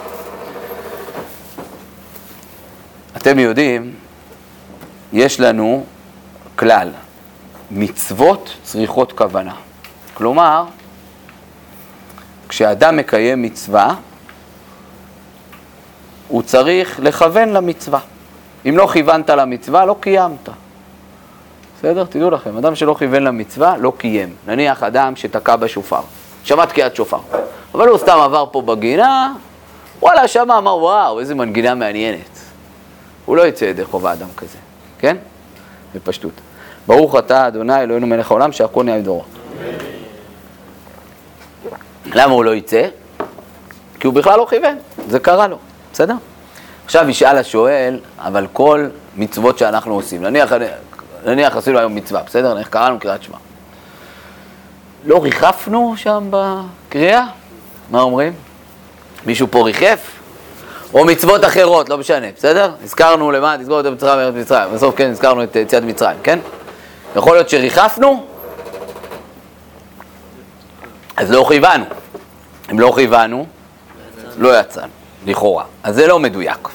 אתם 3.17 3.39
יודעים, 3.39 3.95
יש 5.13 5.41
לנו 5.41 5.85
כלל, 6.57 6.91
מצוות 7.71 8.57
צריכות 8.63 9.13
כוונה. 9.13 9.55
כלומר, 10.15 10.65
כשאדם 12.49 12.97
מקיים 12.97 13.43
מצווה, 13.43 13.95
הוא 16.29 16.43
צריך 16.43 17.01
לכוון 17.03 17.49
למצווה. 17.49 18.01
אם 18.69 18.77
לא 18.77 18.89
כיוונת 18.93 19.31
למצווה, 19.31 19.85
לא 19.85 19.97
קיימת. 20.01 20.49
בסדר? 21.79 22.05
תדעו 22.05 22.31
לכם, 22.31 22.57
אדם 22.57 22.75
שלא 22.75 22.95
כיוון 22.99 23.23
למצווה, 23.23 23.77
לא 23.77 23.93
קיים. 23.99 24.35
נניח 24.47 24.83
אדם 24.83 25.17
שתקע 25.17 25.57
בשופר, 25.57 26.01
שמע 26.45 26.67
תקיעת 26.67 26.97
שופר, 26.97 27.19
אבל 27.75 27.89
הוא 27.89 27.99
סתם 27.99 28.19
עבר 28.19 28.47
פה 28.53 28.63
בגינה, 28.63 29.35
וואלה, 30.01 30.29
שמע, 30.29 30.59
אמר, 30.59 30.77
וואו, 30.77 31.21
איזה 31.21 31.35
מנגינה 31.35 31.75
מעניינת. 31.75 32.39
הוא 33.25 33.37
לא 33.37 33.47
יצא 33.47 33.65
ידי 33.65 33.85
חובה 33.85 34.13
אדם 34.13 34.29
כזה, 34.37 34.59
כן? 34.99 35.17
בפשטות. 35.95 36.33
ברוך 36.87 37.17
אתה, 37.19 37.47
אדוני, 37.47 37.83
אלוהינו 37.83 38.07
מלך 38.07 38.31
העולם, 38.31 38.53
שהכל 38.53 38.85
נהיה 38.85 39.01
דורו. 39.01 39.25
למה 42.07 42.33
הוא 42.33 42.45
לא 42.45 42.55
יצא? 42.55 42.89
כי 44.01 44.07
הוא 44.07 44.15
בכלל 44.15 44.39
לא 44.39 44.47
כיוון, 44.51 44.77
זה 45.09 45.19
קרה 45.19 45.47
לו, 45.49 45.57
בסדר? 45.93 46.15
עכשיו 46.85 47.11
ישאל 47.11 47.39
השואל, 47.39 48.01
אבל 48.19 48.47
כל 48.53 48.87
מצוות 49.17 49.59
שאנחנו 49.59 49.95
עושים, 49.95 50.23
נניח, 50.23 50.53
נניח 51.25 51.57
עשינו 51.57 51.79
היום 51.79 51.95
מצווה, 51.95 52.23
בסדר? 52.23 52.55
נניח 52.55 52.69
קראנו 52.69 53.01
קריאת 53.01 53.23
שמע. 53.23 53.37
לא 55.05 55.23
ריחפנו 55.23 55.95
שם 55.97 56.31
בקריאה? 56.31 57.25
מה 57.91 58.01
אומרים? 58.01 58.33
מישהו 59.27 59.47
פה 59.51 59.65
ריחף? 59.65 60.19
או 60.95 61.05
מצוות 61.05 61.45
אחרות, 61.45 61.89
לא 61.89 61.99
משנה, 61.99 62.27
בסדר? 62.37 62.71
הזכרנו 62.85 63.31
למען 63.31 63.63
תזכור 63.63 63.81
את 63.81 63.87
מצרים 63.87 64.19
וארץ 64.19 64.35
מצרים, 64.35 64.75
בסוף 64.75 64.97
כן, 64.97 65.11
הזכרנו 65.11 65.43
את 65.43 65.57
יציאת 65.57 65.83
מצרים, 65.83 66.19
כן? 66.23 66.39
יכול 67.17 67.37
להיות 67.37 67.49
שריחפנו? 67.49 68.27
אז 71.17 71.31
לא 71.31 71.45
חייבנו. 71.45 71.85
אם 72.71 72.81
לא 72.81 72.93
חייבנו, 72.93 73.47
לא 74.39 74.61
יצאנו, 74.61 74.93
לכאורה. 75.27 75.65
אז 75.83 75.95
זה 75.95 76.07
לא 76.07 76.19
מדויק. 76.19 76.69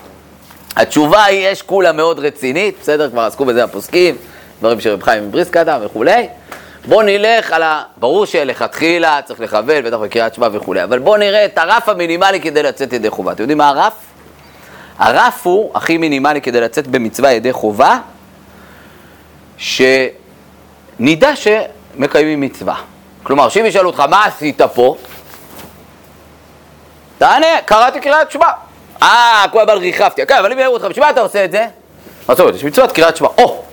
התשובה 0.75 1.23
היא, 1.23 1.47
יש 1.47 1.61
כולה 1.61 1.91
מאוד 1.91 2.19
רצינית, 2.19 2.75
בסדר? 2.81 3.09
כבר 3.09 3.21
עסקו 3.21 3.45
בזה 3.45 3.63
הפוסקים, 3.63 4.15
דברים 4.63 4.79
של 4.79 4.89
רב 4.89 5.03
חיים 5.03 5.27
מבריסק 5.27 5.57
אדם 5.57 5.79
וכולי. 5.83 6.27
בואו 6.87 7.01
נלך 7.01 7.51
על 7.51 7.63
ה... 7.63 7.83
ברור 7.97 8.25
שלכתחילה 8.25 9.19
צריך 9.25 9.39
לכוון, 9.39 9.83
בטח 9.83 9.97
בקריאת 9.97 10.33
שמע 10.33 10.47
וכולי, 10.51 10.83
אבל 10.83 10.99
בואו 10.99 11.17
נראה 11.17 11.45
את 11.45 11.57
הרף 11.57 11.89
המינימלי 11.89 12.41
כדי 12.41 12.63
לצאת 12.63 12.93
ידי 12.93 13.09
חובה. 13.09 13.31
אתם 13.31 13.41
יודעים 13.41 13.57
מה 13.57 13.69
הרף? 13.69 13.93
הרף 14.99 15.47
הוא 15.47 15.71
הכי 15.73 15.97
מינימלי 15.97 16.41
כדי 16.41 16.61
לצאת 16.61 16.87
במצווה 16.87 17.31
ידי 17.31 17.53
חובה, 17.53 17.99
שנדע 19.57 21.31
שמקיימים 21.35 22.41
מצווה. 22.41 22.75
כלומר, 23.23 23.49
שאם 23.49 23.65
ישאלו 23.65 23.89
אותך, 23.89 23.99
מה 23.99 24.25
עשית 24.25 24.61
פה? 24.61 24.95
תענה, 27.17 27.61
קראתי 27.65 27.99
קריאת 27.99 28.31
שמע. 28.31 28.47
אה, 29.01 29.45
כל 29.51 29.61
הבעל 29.61 29.77
ריחפתי. 29.77 30.25
כן, 30.25 30.37
אבל 30.37 30.51
אם 30.51 30.59
יראו 30.59 30.73
אותך, 30.73 30.85
בשביל 30.85 31.05
מה 31.05 31.11
אתה 31.11 31.21
עושה 31.21 31.45
את 31.45 31.51
זה? 31.51 31.65
מה 32.27 32.35
זאת 32.35 32.39
אומרת? 32.39 32.55
יש 32.55 32.63
מצוות 32.63 32.91
קריאת 32.91 33.17
שמע. 33.17 33.27
או! 33.37 33.72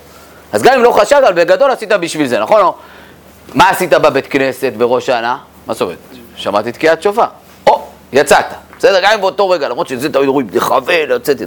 אז 0.52 0.62
גם 0.62 0.74
אם 0.74 0.82
לא 0.82 0.92
חשבת, 0.92 1.22
אבל 1.22 1.32
בגדול 1.32 1.70
עשית 1.70 1.88
בשביל 1.88 2.26
זה, 2.26 2.38
נכון? 2.38 2.72
מה 3.54 3.70
עשית 3.70 3.90
בבית 3.90 4.26
כנסת 4.26 4.72
בראש 4.76 5.02
השנה? 5.02 5.36
מה 5.66 5.74
זאת 5.74 5.82
אומרת? 5.82 5.98
שמעתי 6.36 6.72
תקיעת 6.72 7.02
שופר. 7.02 7.24
או, 7.66 7.86
יצאת. 8.12 8.44
בסדר? 8.78 9.00
גם 9.02 9.10
אם 9.14 9.20
באותו 9.20 9.50
רגע, 9.50 9.68
למרות 9.68 9.88
שזה 9.88 10.12
תמיד 10.12 10.28
רואים, 10.28 10.46
לכוון, 10.52 11.10
יצאתי, 11.16 11.44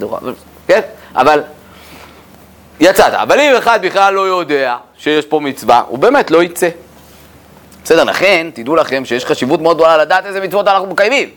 כן? 0.68 0.82
אבל 1.16 1.44
יצאת. 2.80 3.14
אבל 3.14 3.40
אם 3.40 3.56
אחד 3.58 3.80
בכלל 3.82 4.14
לא 4.14 4.22
יודע 4.22 4.78
שיש 4.98 5.26
פה 5.26 5.40
מצווה, 5.40 5.84
הוא 5.88 6.00
באמת 6.00 6.32
לא 6.32 6.44
יצא. 6.44 6.70
בסדר, 7.84 8.04
לכן, 8.04 8.48
תדעו 8.54 8.76
לכם 8.76 9.06
שיש 9.06 9.26
חשיבות 9.26 9.62
מאוד 9.62 9.78
גדולה 9.78 9.98
לדעת 9.98 10.26
איזה 10.26 10.42
מצוות 10.42 10.68
אנחנו 10.68 10.88
מקיימים. 10.88 11.30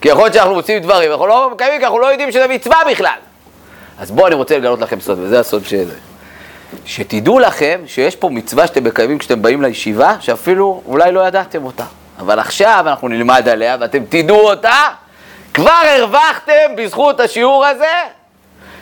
כי 0.00 0.08
יכול 0.08 0.22
להיות 0.22 0.34
שאנחנו 0.34 0.54
עושים 0.54 0.82
דברים, 0.82 1.10
אנחנו 1.10 1.26
לא 1.26 1.50
מקיימים, 1.52 1.78
כי 1.78 1.84
אנחנו 1.84 1.98
לא 1.98 2.06
יודעים 2.06 2.32
שזה 2.32 2.46
מצווה 2.48 2.78
בכלל. 2.90 3.18
אז 3.98 4.10
בואו 4.10 4.26
אני 4.26 4.34
רוצה 4.34 4.58
לגלות 4.58 4.80
לכם 4.80 5.00
סוד, 5.00 5.18
וזה 5.18 5.40
הסוד 5.40 5.64
של 5.64 5.84
זה. 5.84 5.94
שתדעו 6.84 7.38
לכם 7.38 7.80
שיש 7.86 8.16
פה 8.16 8.28
מצווה 8.28 8.66
שאתם 8.66 8.84
מקיימים 8.84 9.18
כשאתם 9.18 9.42
באים 9.42 9.62
לישיבה, 9.62 10.16
שאפילו 10.20 10.82
אולי 10.86 11.12
לא 11.12 11.26
ידעתם 11.26 11.64
אותה. 11.64 11.84
אבל 12.18 12.38
עכשיו 12.38 12.84
אנחנו 12.86 13.08
נלמד 13.08 13.48
עליה 13.48 13.76
ואתם 13.80 14.04
תדעו 14.08 14.50
אותה, 14.50 14.82
כבר 15.54 15.80
הרווחתם 15.96 16.76
בזכות 16.76 17.20
השיעור 17.20 17.66
הזה, 17.66 17.94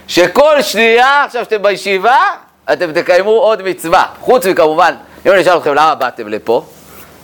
שכל 0.09 0.63
שנייה 0.63 1.25
עכשיו 1.25 1.45
שאתם 1.45 1.63
בישיבה, 1.63 2.19
אתם 2.73 2.93
תקיימו 2.93 3.31
עוד 3.31 3.63
מצווה. 3.63 4.05
חוץ 4.21 4.47
מכמובן, 4.47 4.95
אם 5.27 5.33
אני 5.33 5.43
אשאל 5.43 5.57
אתכם 5.57 5.75
למה 5.75 5.95
באתם 5.95 6.29
לפה, 6.29 6.65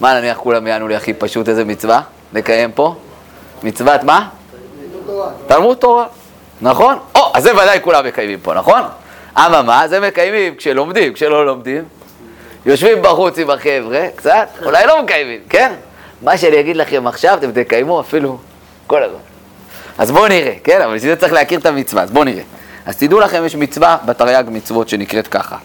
מה 0.00 0.20
נניח 0.20 0.36
כולם 0.36 0.66
יענו 0.66 0.88
לי 0.88 0.96
הכי 0.96 1.12
פשוט 1.12 1.48
איזה 1.48 1.64
מצווה 1.64 2.00
לקיים 2.32 2.72
פה? 2.72 2.94
מצוות 3.62 4.02
מה? 4.02 4.28
תלמוד 5.46 5.76
תורה. 5.76 6.06
נכון? 6.60 6.98
או, 7.14 7.30
אז 7.34 7.42
זה 7.42 7.52
ודאי 7.54 7.78
כולם 7.82 8.06
מקיימים 8.06 8.38
פה, 8.40 8.54
נכון? 8.54 8.82
אממה, 9.36 9.88
זה 9.88 10.00
מקיימים 10.00 10.54
כשלומדים, 10.54 11.12
כשלא 11.12 11.46
לומדים. 11.46 11.84
יושבים 12.66 13.02
בחוץ 13.02 13.38
עם 13.38 13.50
החבר'ה, 13.50 14.06
קצת, 14.16 14.48
אולי 14.64 14.86
לא 14.86 15.02
מקיימים, 15.02 15.40
כן? 15.48 15.72
מה 16.22 16.36
שאני 16.38 16.60
אגיד 16.60 16.76
לכם 16.76 17.06
עכשיו, 17.06 17.38
אתם 17.38 17.52
תקיימו 17.52 18.00
אפילו 18.00 18.38
כל 18.86 19.02
הזמן. 19.02 19.18
אז 19.98 20.10
בואו 20.10 20.28
נראה, 20.28 20.54
כן? 20.64 20.80
אבל 20.82 20.94
בשביל 20.94 21.14
זה 21.14 21.20
צריך 21.20 21.32
להכיר 21.32 21.58
את 21.58 21.66
המצווה, 21.66 22.02
אז 22.02 22.10
בואו 22.10 22.24
נראה. 22.24 22.42
אז 22.86 22.96
תדעו 22.96 23.20
לכם, 23.20 23.46
יש 23.46 23.54
מצווה 23.54 23.96
בתרי"ג 24.04 24.44
מצוות 24.48 24.88
שנקראת 24.88 25.28
ככה. 25.28 25.56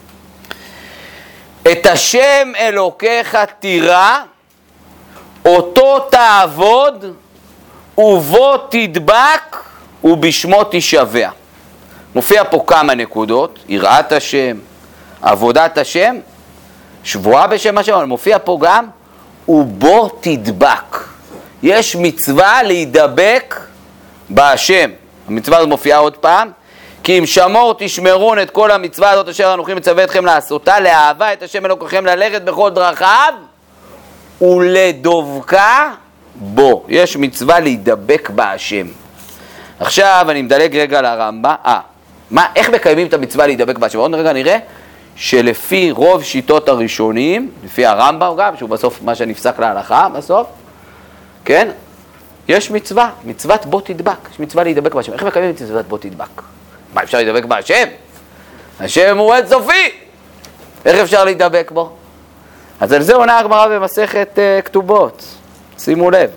את 1.72 1.86
השם 1.86 2.52
אלוקיך 2.60 3.38
תירא, 3.60 4.18
אותו 5.46 6.00
תעבוד, 6.00 7.06
ובו 7.98 8.58
תדבק, 8.58 9.58
ובשמו 10.04 10.62
תשבע. 10.72 11.30
מופיע 12.16 12.44
פה 12.44 12.64
כמה 12.68 12.96
נקודות, 12.96 13.60
יראת 13.68 14.12
השם, 14.12 14.58
עבודת 15.22 15.78
השם, 15.78 16.16
שבועה 17.04 17.48
בשם 17.48 17.78
השם, 17.78 17.94
אבל 17.94 18.06
מופיע 18.06 18.38
פה 18.44 18.58
גם, 18.62 18.86
ובו 19.48 20.10
תדבק. 20.22 20.98
יש 21.64 21.96
מצווה 21.96 22.64
להידבק 22.64 23.60
בהשם. 24.30 24.90
המצווה 25.28 25.58
הזאת 25.58 25.70
מופיעה 25.70 26.00
עוד 26.00 26.18
פעם, 26.18 26.52
כי 27.04 27.20
אם 27.20 27.26
שמור 27.26 27.74
תשמרון 27.78 28.40
את 28.40 28.50
כל 28.50 28.72
המצווה 28.72 29.10
הזאת 29.10 29.28
אשר 29.28 29.54
אנוכי 29.54 29.74
מצווה 29.74 30.04
אתכם 30.04 30.26
לעשותה, 30.26 30.80
לאהבה 30.80 31.34
את 31.34 31.44
השם 31.44 31.66
אלוקיכם 31.66 32.06
ללכת 32.06 32.42
בכל 32.42 32.70
דרכיו 32.70 33.34
ולדבקה 34.42 35.92
בו. 36.36 36.86
יש 36.90 37.18
מצווה 37.18 37.60
להידבק 37.60 38.30
בהשם. 38.30 38.88
עכשיו 39.80 40.28
אני 40.30 40.42
מדלג 40.42 40.78
רגע 40.78 41.02
לרמב"ם. 41.02 41.56
אה, 41.66 41.80
מה, 42.32 42.48
איך 42.56 42.70
מקיימים 42.70 43.08
את 43.08 43.14
המצווה 43.14 43.48
להידבק 43.48 43.78
בהשם? 43.78 44.00
עוד 44.00 44.14
רגע 44.14 44.34
נראה 44.34 44.58
שלפי 45.16 45.92
רוב 45.92 46.24
שיטות 46.24 46.70
הראשונים, 46.70 47.52
לפי 47.66 47.86
הרמב"ם 47.86 48.34
גם, 48.38 48.58
שהוא 48.58 48.70
בסוף 48.70 49.02
מה 49.02 49.16
שנפסק 49.16 49.60
להלכה 49.60 50.10
בסוף, 50.10 50.48
כן? 51.46 51.70
יש 52.48 52.72
מצווה, 52.72 53.10
מצוות 53.26 53.66
בוא 53.66 53.82
תדבק, 53.82 54.30
יש 54.32 54.40
מצווה 54.40 54.64
להידבק 54.64 54.94
בהשם. 54.94 55.14
איך 55.14 55.24
מקיימים 55.24 55.52
את 55.52 55.62
מצוות 55.62 55.88
בוא 55.88 55.98
תדבק? 55.98 56.42
מה, 56.94 57.04
אפשר 57.04 57.18
להידבק 57.18 57.46
בהשם? 57.46 57.88
השם 58.80 59.18
הוא 59.18 59.34
אינסופי! 59.34 59.92
איך 60.86 61.00
אפשר 61.00 61.24
להידבק 61.24 61.72
בו? 61.74 61.92
אז 62.80 62.94
על 62.94 63.02
זה 63.02 63.16
עונה 63.16 63.40
הגמרא 63.40 63.68
במסכת 63.68 64.30
uh, 64.36 64.62
כתובות, 64.62 65.24
שימו 65.78 66.12
לב. 66.12 66.30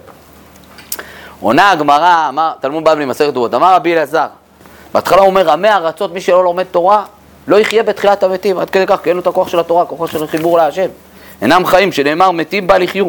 עונה 1.40 1.70
הגמרא, 1.70 2.30
תלמוד 2.60 2.84
בבלי 2.84 3.04
מסכת 3.04 3.30
כתובות, 3.30 3.54
אמר 3.54 3.74
רבי 3.74 3.94
אלעזר, 3.94 4.26
בהתחלה 4.94 5.20
הוא 5.20 5.26
אומר, 5.26 5.50
עמי 5.50 5.68
ארצות, 5.68 6.12
מי 6.12 6.20
שלא 6.20 6.44
לומד 6.44 6.64
תורה, 6.64 7.04
לא 7.48 7.56
יחיה 7.56 7.82
בתחילת 7.82 8.22
המתים, 8.22 8.58
עד 8.58 8.70
כדי 8.70 8.86
כך, 8.86 8.98
כי 9.02 9.08
אין 9.08 9.16
לו 9.16 9.22
את 9.22 9.26
הכוח 9.26 9.48
של 9.48 9.60
התורה, 9.60 9.86
כוחו 9.86 10.08
של 10.08 10.26
חיבור 10.26 10.58
להשם. 10.58 10.88
אינם 11.42 11.66
חיים, 11.66 11.92
שנאמר, 11.92 12.30
מתים 12.30 12.66
בל 12.66 12.82
יחיו. 12.82 13.06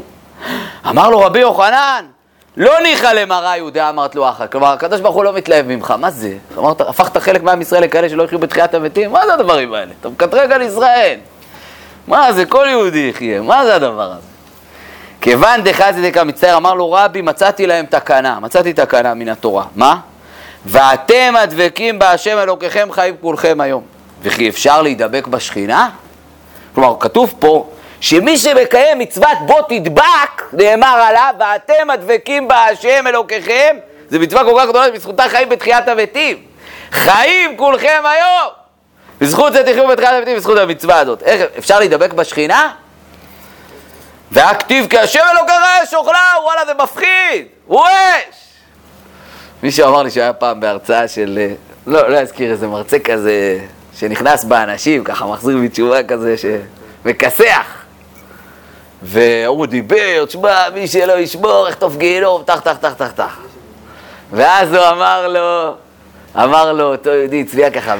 אמר 0.89 1.09
לו 1.09 1.19
רבי 1.19 1.39
יוחנן, 1.39 2.05
לא 2.57 2.79
ניחא 2.83 3.07
למראה 3.13 3.57
יהודה 3.57 3.89
אמרת 3.89 4.15
לו 4.15 4.29
אחא. 4.29 4.47
כלומר, 4.47 4.67
הקדוש 4.67 5.01
ברוך 5.01 5.15
הוא 5.15 5.23
לא 5.23 5.33
מתלהב 5.33 5.67
ממך, 5.67 5.93
מה 5.99 6.11
זה? 6.11 6.33
אמרת, 6.57 6.81
הפכת 6.81 7.17
חלק 7.17 7.43
מעם 7.43 7.61
ישראל 7.61 7.83
לכאלה 7.83 8.09
שלא 8.09 8.23
יחיו 8.23 8.39
בתחיית 8.39 8.73
המתים? 8.73 9.11
מה 9.11 9.25
זה 9.25 9.33
הדברים 9.33 9.73
האלה? 9.73 9.91
אתה 9.99 10.09
מקטרג 10.09 10.51
על 10.51 10.61
ישראל. 10.61 11.17
מה 12.07 12.33
זה, 12.33 12.45
כל 12.45 12.65
יהודי 12.69 13.09
יחיה, 13.13 13.41
מה 13.41 13.65
זה 13.65 13.75
הדבר 13.75 14.11
הזה? 14.11 14.27
כיוון 15.21 15.63
דחזי 15.63 16.11
דקה 16.11 16.23
מצטער, 16.23 16.57
אמר 16.57 16.73
לו 16.73 16.91
רבי, 16.91 17.21
מצאתי 17.21 17.67
להם 17.67 17.85
תקנה, 17.85 18.39
מצאתי 18.39 18.73
תקנה 18.73 19.13
מן 19.13 19.29
התורה. 19.29 19.63
מה? 19.75 19.99
ואתם 20.65 21.33
הדבקים 21.37 21.99
בהשם 21.99 22.37
אלוקיכם 22.37 22.87
חיים 22.91 23.15
כולכם 23.21 23.61
היום. 23.61 23.83
וכי 24.21 24.49
אפשר 24.49 24.81
להידבק 24.81 25.27
בשכינה? 25.27 25.89
כלומר, 26.75 26.95
כתוב 26.99 27.33
פה 27.39 27.69
שמי 28.01 28.37
שמקיים 28.37 28.99
מצוות 28.99 29.37
בוא 29.45 29.61
תדבק, 29.69 30.43
נאמר 30.53 31.01
עליו, 31.07 31.33
ואתם 31.39 31.89
הדבקים 31.89 32.47
בהשם 32.47 33.07
אלוקיכם, 33.07 33.77
זה 34.09 34.19
מצווה 34.19 34.43
כל 34.43 34.59
כך 34.59 34.69
גדולה 34.69 34.85
שבזכותה 34.85 35.29
חיים 35.29 35.49
בתחיית 35.49 35.87
המתים. 35.87 36.37
חיים 36.91 37.57
כולכם 37.57 38.03
היום! 38.05 38.49
בזכות 39.21 39.53
זה 39.53 39.63
תחיו 39.63 39.87
בתחיית 39.87 40.13
המתים, 40.13 40.37
בזכות 40.37 40.57
המצווה 40.57 40.99
הזאת. 40.99 41.23
איך, 41.23 41.41
אפשר 41.57 41.79
להידבק 41.79 42.13
בשכינה? 42.13 42.73
והכתיב 44.31 44.87
כי 44.89 44.97
השם 44.97 45.23
אלוקיך 45.31 45.55
אש 45.83 45.93
אוכלה, 45.93 46.27
וואלה 46.43 46.65
זה 46.65 46.73
מפחיד, 46.73 47.45
הוא 47.67 47.85
אש! 47.85 48.40
מישהו 49.63 49.87
אמר 49.87 50.03
לי 50.03 50.11
שהיה 50.11 50.33
פעם 50.33 50.59
בהרצאה 50.59 51.07
של, 51.07 51.39
אה, 51.41 51.53
לא, 51.87 52.09
לא 52.09 52.17
אזכיר 52.17 52.51
איזה 52.51 52.67
מרצה 52.67 52.99
כזה, 52.99 53.59
שנכנס 53.95 54.43
באנשים, 54.43 55.03
ככה 55.03 55.25
מחזיר 55.25 55.57
בתשובה 55.63 56.03
כזה, 56.03 56.35
שמכסח. 56.37 57.65
והוא 59.01 59.65
דיבר, 59.65 60.25
תשמע, 60.25 60.69
מי 60.73 60.87
שלא 60.87 61.13
ישמור, 61.13 61.67
יכתוב 61.69 61.97
גיהנום, 61.97 62.43
טח, 62.43 62.59
טח, 62.59 62.77
טח, 62.77 62.93
טח, 62.93 63.11
טח. 63.11 63.37
ואז 64.31 64.73
הוא 64.73 64.87
אמר 64.89 65.27
לו, 65.27 65.75
אמר 66.35 66.73
לו, 66.73 66.91
אותו 66.91 67.09
יהודי 67.09 67.41
הצביע 67.41 67.69
ככה 67.71 67.95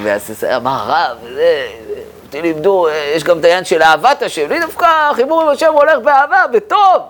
אמר 0.55 0.83
רב, 0.87 1.17
זה, 1.35 1.67
אותי 2.25 2.41
לימדו, 2.41 2.87
יש 3.15 3.23
גם 3.23 3.39
את 3.39 3.43
העניין 3.43 3.65
של 3.65 3.81
אהבת 3.81 4.21
השם, 4.21 4.49
לי 4.49 4.59
דווקא 4.59 5.13
חיבור 5.13 5.41
עם 5.41 5.47
השם 5.47 5.73
הולך 5.73 5.97
באהבה, 6.03 6.43
בטוב. 6.53 7.01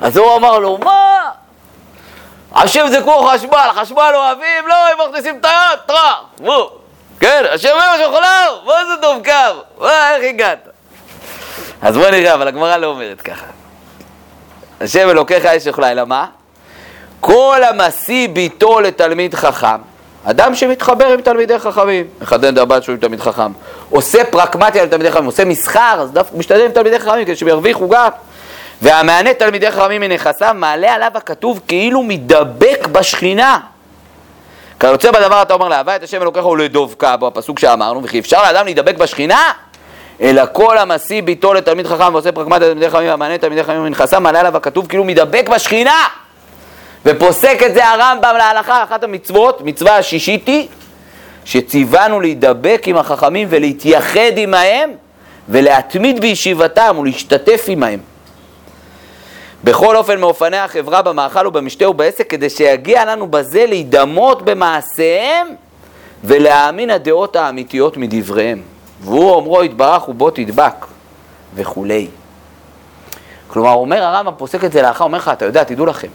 אז 0.00 0.16
הוא 0.16 0.36
אמר 0.36 0.58
לו, 0.58 0.78
מה? 0.78 1.30
השם 2.54 2.86
זה 2.90 3.00
כמו 3.02 3.28
חשמל, 3.28 3.70
חשמל 3.74 4.12
אוהבים, 4.14 4.66
לא, 4.66 4.74
הם 4.74 5.08
מכניסים 5.08 5.38
את 5.40 5.44
היד, 5.44 5.78
טראח, 5.86 6.22
בוא. 6.38 6.68
כן, 7.20 7.44
השם 7.50 7.68
אמר 7.74 8.04
שחולר, 8.04 8.58
מה 8.64 8.86
זה 8.86 9.02
טוב 9.02 9.24
קו? 9.24 9.82
מה, 9.84 10.14
איך 10.14 10.24
הגעת? 10.28 10.68
אז 11.82 11.96
בוא 11.96 12.10
נראה, 12.10 12.34
אבל 12.34 12.48
הגמרא 12.48 12.76
לא 12.76 12.86
אומרת 12.86 13.20
ככה. 13.20 13.46
השם 14.80 15.10
אלוקיך 15.10 15.44
יש 15.52 15.68
אוכלה, 15.68 15.90
אלא 15.90 16.04
מה? 16.04 16.26
כל 17.20 17.60
המשיא 17.68 18.28
ביתו 18.28 18.80
לתלמיד 18.80 19.34
חכם, 19.34 19.80
אדם 20.24 20.54
שמתחבר 20.54 21.06
עם 21.06 21.20
תלמידי 21.20 21.58
חכמים, 21.58 22.06
מחדד 22.20 22.58
הבת 22.58 22.82
שהוא 22.82 22.92
עם 22.92 22.98
תלמיד 23.00 23.20
חכם, 23.20 23.52
עושה 23.90 24.24
פרקמטיה 24.24 24.84
לתלמידי 24.84 25.10
חכמים, 25.10 25.26
עושה 25.26 25.44
מסחר, 25.44 25.98
אז 26.00 26.12
דווקא 26.12 26.36
משתדל 26.36 26.64
עם 26.64 26.72
תלמידי 26.72 26.98
חכמים 26.98 27.24
כדי 27.24 27.36
שהם 27.36 27.48
ירוויחו 27.48 27.88
גם. 27.88 28.08
והמענה 28.82 29.34
תלמידי 29.34 29.70
חכמים 29.70 30.00
מנכסיו, 30.00 30.54
מעלה 30.54 30.94
עליו 30.94 31.10
הכתוב 31.14 31.60
כאילו 31.68 32.02
מדבק 32.02 32.86
בשכינה. 32.92 33.58
כיוצא 34.80 35.10
בדבר 35.10 35.42
אתה 35.42 35.54
אומר 35.54 35.68
להווה 35.68 35.96
את 35.96 36.02
השם 36.02 36.22
אלוקיך 36.22 36.46
ולדבקה 36.46 37.16
בו, 37.16 37.26
הפסוק 37.26 37.58
שאמרנו, 37.58 38.04
וכי 38.04 38.18
אפשר 38.18 38.42
לאדם 38.42 38.64
להידבק 38.64 38.96
בשכינה? 38.96 39.52
אלא 40.20 40.42
כל 40.52 40.78
המשיא 40.78 41.22
ביתו 41.22 41.54
לתלמיד 41.54 41.86
חכם 41.86 42.14
ועושה 42.14 42.32
פרקמטיה 42.32 42.68
לתלמידי 42.68 42.90
חכמים 42.90 43.08
והמענה 43.08 43.38
תלמידי 43.38 43.62
חכמים 43.62 43.82
מנכסיו, 43.82 44.20
מעלה 44.20 44.40
עליו 44.40 44.56
הכתוב 44.56 44.86
כאילו 44.86 45.04
מדבק 45.04 45.48
בשכינה. 45.48 46.06
ופוסק 47.06 47.58
את 47.66 47.74
זה 47.74 47.88
הרמב"ם 47.88 48.34
להלכה, 48.38 48.82
אחת 48.82 49.04
המצוות, 49.04 49.60
מצווה 49.60 49.96
השישית 49.96 50.46
היא 50.46 50.68
שציוונו 51.44 52.20
להידבק 52.20 52.82
עם 52.86 52.96
החכמים 52.96 53.48
ולהתייחד 53.50 54.36
עמהם 54.36 54.90
ולהתמיד 55.48 56.20
בישיבתם 56.20 56.96
ולהשתתף 56.98 57.64
עמהם. 57.68 58.11
בכל 59.64 59.96
אופן 59.96 60.20
מאופני 60.20 60.56
החברה 60.56 61.02
במאכל 61.02 61.46
ובמשתה 61.46 61.88
ובעסק 61.88 62.30
כדי 62.30 62.50
שיגיע 62.50 63.04
לנו 63.04 63.26
בזה 63.26 63.66
להידמות 63.66 64.42
במעשיהם 64.42 65.46
ולהאמין 66.24 66.90
הדעות 66.90 67.36
האמיתיות 67.36 67.96
מדבריהם. 67.96 68.62
והוא 69.02 69.30
אומרו 69.34 69.64
יתברך 69.64 70.08
ובו 70.08 70.30
תדבק 70.30 70.86
וכולי. 71.54 72.08
כלומר, 73.48 73.72
אומר 73.72 74.02
הרמב"ם, 74.02 74.32
פוסק 74.36 74.64
את 74.64 74.72
זה 74.72 74.82
לאחר, 74.82 75.04
אומר 75.04 75.18
לך, 75.18 75.28
אתה 75.28 75.44
יודע, 75.44 75.64
תדעו 75.64 75.86
לכם, 75.86 76.08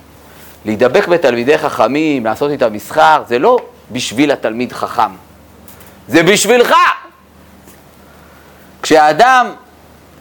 להידבק 0.65 1.07
בתלמידי 1.07 1.57
חכמים, 1.57 2.25
לעשות 2.25 2.51
איתם 2.51 2.73
מסחר, 2.73 3.23
זה 3.27 3.39
לא 3.39 3.57
בשביל 3.91 4.31
התלמיד 4.31 4.73
חכם, 4.73 5.11
זה 6.07 6.23
בשבילך. 6.23 6.73
כשאדם 8.83 9.51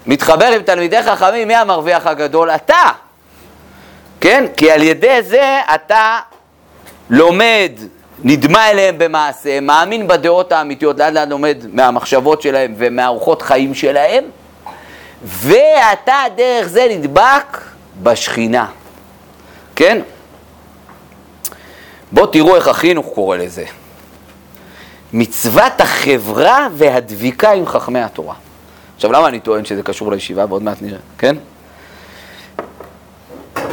מתחבר 0.06 0.46
עם 0.46 0.62
תלמידי 0.62 1.02
חכמים, 1.02 1.48
מי 1.48 1.54
המרוויח 1.54 2.06
הגדול? 2.06 2.50
אתה. 2.50 3.05
כן? 4.20 4.44
כי 4.56 4.70
על 4.70 4.82
ידי 4.82 5.22
זה 5.22 5.60
אתה 5.74 6.18
לומד, 7.10 7.72
נדמה 8.24 8.70
אליהם 8.70 8.98
במעשה, 8.98 9.60
מאמין 9.60 10.08
בדעות 10.08 10.52
האמיתיות, 10.52 10.98
לאט 10.98 11.12
לאט 11.12 11.28
לומד 11.28 11.58
מהמחשבות 11.72 12.42
שלהם 12.42 12.74
ומהאורחות 12.78 13.42
חיים 13.42 13.74
שלהם, 13.74 14.24
ואתה 15.24 16.22
דרך 16.36 16.66
זה 16.66 16.86
נדבק 16.90 17.60
בשכינה. 18.02 18.66
כן? 19.76 20.00
בואו 22.12 22.26
תראו 22.26 22.56
איך 22.56 22.68
החינוך 22.68 23.06
קורא 23.14 23.36
לזה. 23.36 23.64
מצוות 25.12 25.80
החברה 25.80 26.68
והדביקה 26.72 27.52
עם 27.52 27.66
חכמי 27.66 28.00
התורה. 28.00 28.34
עכשיו, 28.96 29.12
למה 29.12 29.28
אני 29.28 29.40
טוען 29.40 29.64
שזה 29.64 29.82
קשור 29.82 30.12
לישיבה? 30.12 30.44
ועוד 30.48 30.62
מעט 30.62 30.82
נראה, 30.82 30.98
כן? 31.18 31.36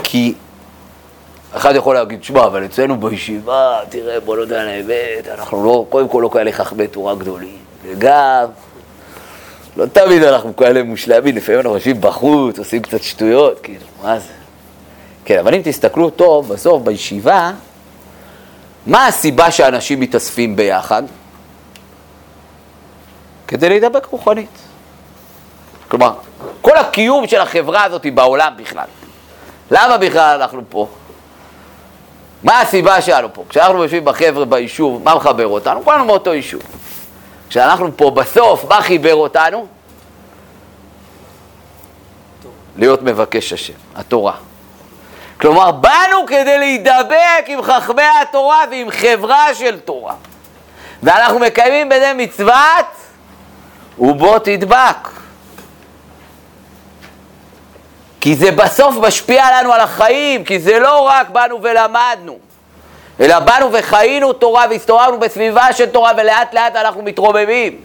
כי 0.03 0.33
אחד 1.53 1.75
יכול 1.75 1.95
להגיד, 1.95 2.23
שמע, 2.23 2.45
אבל 2.45 2.65
אצלנו 2.65 2.99
בישיבה, 2.99 3.79
תראה, 3.89 4.19
בוא 4.19 4.37
נודע 4.37 4.61
על 4.61 4.67
האמת, 4.67 5.27
אנחנו 5.37 5.65
לא, 5.65 5.85
קודם 5.89 6.07
כל 6.07 6.19
לא 6.23 6.29
כאלה 6.33 6.51
חכמי 6.51 6.87
תורה 6.87 7.15
גדולים. 7.15 7.57
וגם, 7.83 8.45
לא 9.77 9.85
תמיד 9.85 10.23
אנחנו 10.23 10.55
כאלה 10.55 10.83
מושלמים, 10.83 11.35
לפעמים 11.35 11.59
אנחנו 11.59 11.75
יושבים 11.75 12.01
בחוץ, 12.01 12.59
עושים 12.59 12.81
קצת 12.81 13.03
שטויות, 13.03 13.59
כאילו, 13.63 13.85
מה 14.03 14.19
זה? 14.19 14.33
כן, 15.25 15.39
אבל 15.39 15.55
אם 15.55 15.61
תסתכלו 15.63 16.09
טוב, 16.09 16.53
בסוף 16.53 16.83
בישיבה, 16.83 17.51
מה 18.87 19.07
הסיבה 19.07 19.51
שאנשים 19.51 19.99
מתאספים 19.99 20.55
ביחד? 20.55 21.03
כדי 23.47 23.69
להידבק 23.69 24.05
רוחנית. 24.05 24.49
כלומר, 25.87 26.13
כל 26.61 26.77
הקיום 26.77 27.27
של 27.27 27.41
החברה 27.41 27.83
הזאת 27.83 28.05
בעולם 28.13 28.53
בכלל. 28.57 28.85
למה 29.75 29.97
בכלל 29.97 30.41
אנחנו 30.41 30.61
פה? 30.69 30.87
מה 32.43 32.61
הסיבה 32.61 33.01
שלנו 33.01 33.33
פה? 33.33 33.43
כשאנחנו 33.49 33.83
יושבים 33.83 34.05
בחבר'ה 34.05 34.45
ביישוב, 34.45 35.03
מה 35.03 35.15
מחבר 35.15 35.47
אותנו? 35.47 35.83
כולנו 35.83 36.05
מאותו 36.05 36.33
יישוב. 36.33 36.61
כשאנחנו 37.49 37.97
פה 37.97 38.11
בסוף, 38.11 38.65
מה 38.69 38.81
חיבר 38.81 39.15
אותנו? 39.15 39.67
להיות 42.77 43.01
מבקש 43.01 43.53
השם, 43.53 43.73
התורה. 43.95 44.33
כלומר, 45.41 45.71
באנו 45.71 46.25
כדי 46.27 46.57
להידבק 46.57 47.45
עם 47.47 47.61
חכמי 47.61 48.03
התורה 48.21 48.63
ועם 48.71 48.91
חברה 48.91 49.55
של 49.55 49.79
תורה. 49.79 50.13
ואנחנו 51.03 51.39
מקיימים 51.39 51.89
בזה 51.89 52.11
מצוות, 52.17 52.85
ובו 53.99 54.39
תדבק. 54.39 55.22
כי 58.23 58.35
זה 58.35 58.51
בסוף 58.51 58.95
משפיע 58.95 59.45
לנו 59.59 59.73
על 59.73 59.79
החיים, 59.79 60.43
כי 60.43 60.59
זה 60.59 60.79
לא 60.79 61.01
רק 61.01 61.29
באנו 61.29 61.63
ולמדנו. 61.63 62.37
אלא 63.19 63.39
באנו 63.39 63.73
וחיינו 63.73 64.33
תורה 64.33 64.65
והסתובבנו 64.69 65.19
בסביבה 65.19 65.73
של 65.73 65.85
תורה 65.85 66.11
ולאט 66.17 66.53
לאט 66.53 66.75
אנחנו 66.75 67.01
מתרוממים. 67.01 67.77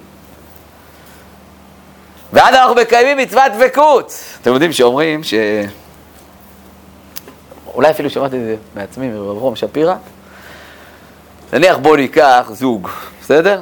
ואז 2.33 2.55
אנחנו 2.55 2.75
מקיימים 2.75 3.17
מצוות 3.17 3.53
דבקות. 3.53 4.13
אתם 4.43 4.53
יודעים 4.53 4.73
שאומרים 4.73 5.25
ש... 5.25 5.35
אולי 7.75 7.91
אפילו 7.91 8.11
שמעתי 8.11 8.37
את 8.37 8.41
זה 8.41 8.57
מעצמי, 8.75 9.09
מרב 9.09 9.39
רום 9.39 9.57
שפירא. 9.57 9.95
נניח 11.53 11.77
בוא 11.77 11.97
ניקח 11.97 12.51
זוג, 12.53 12.89
בסדר? 13.23 13.61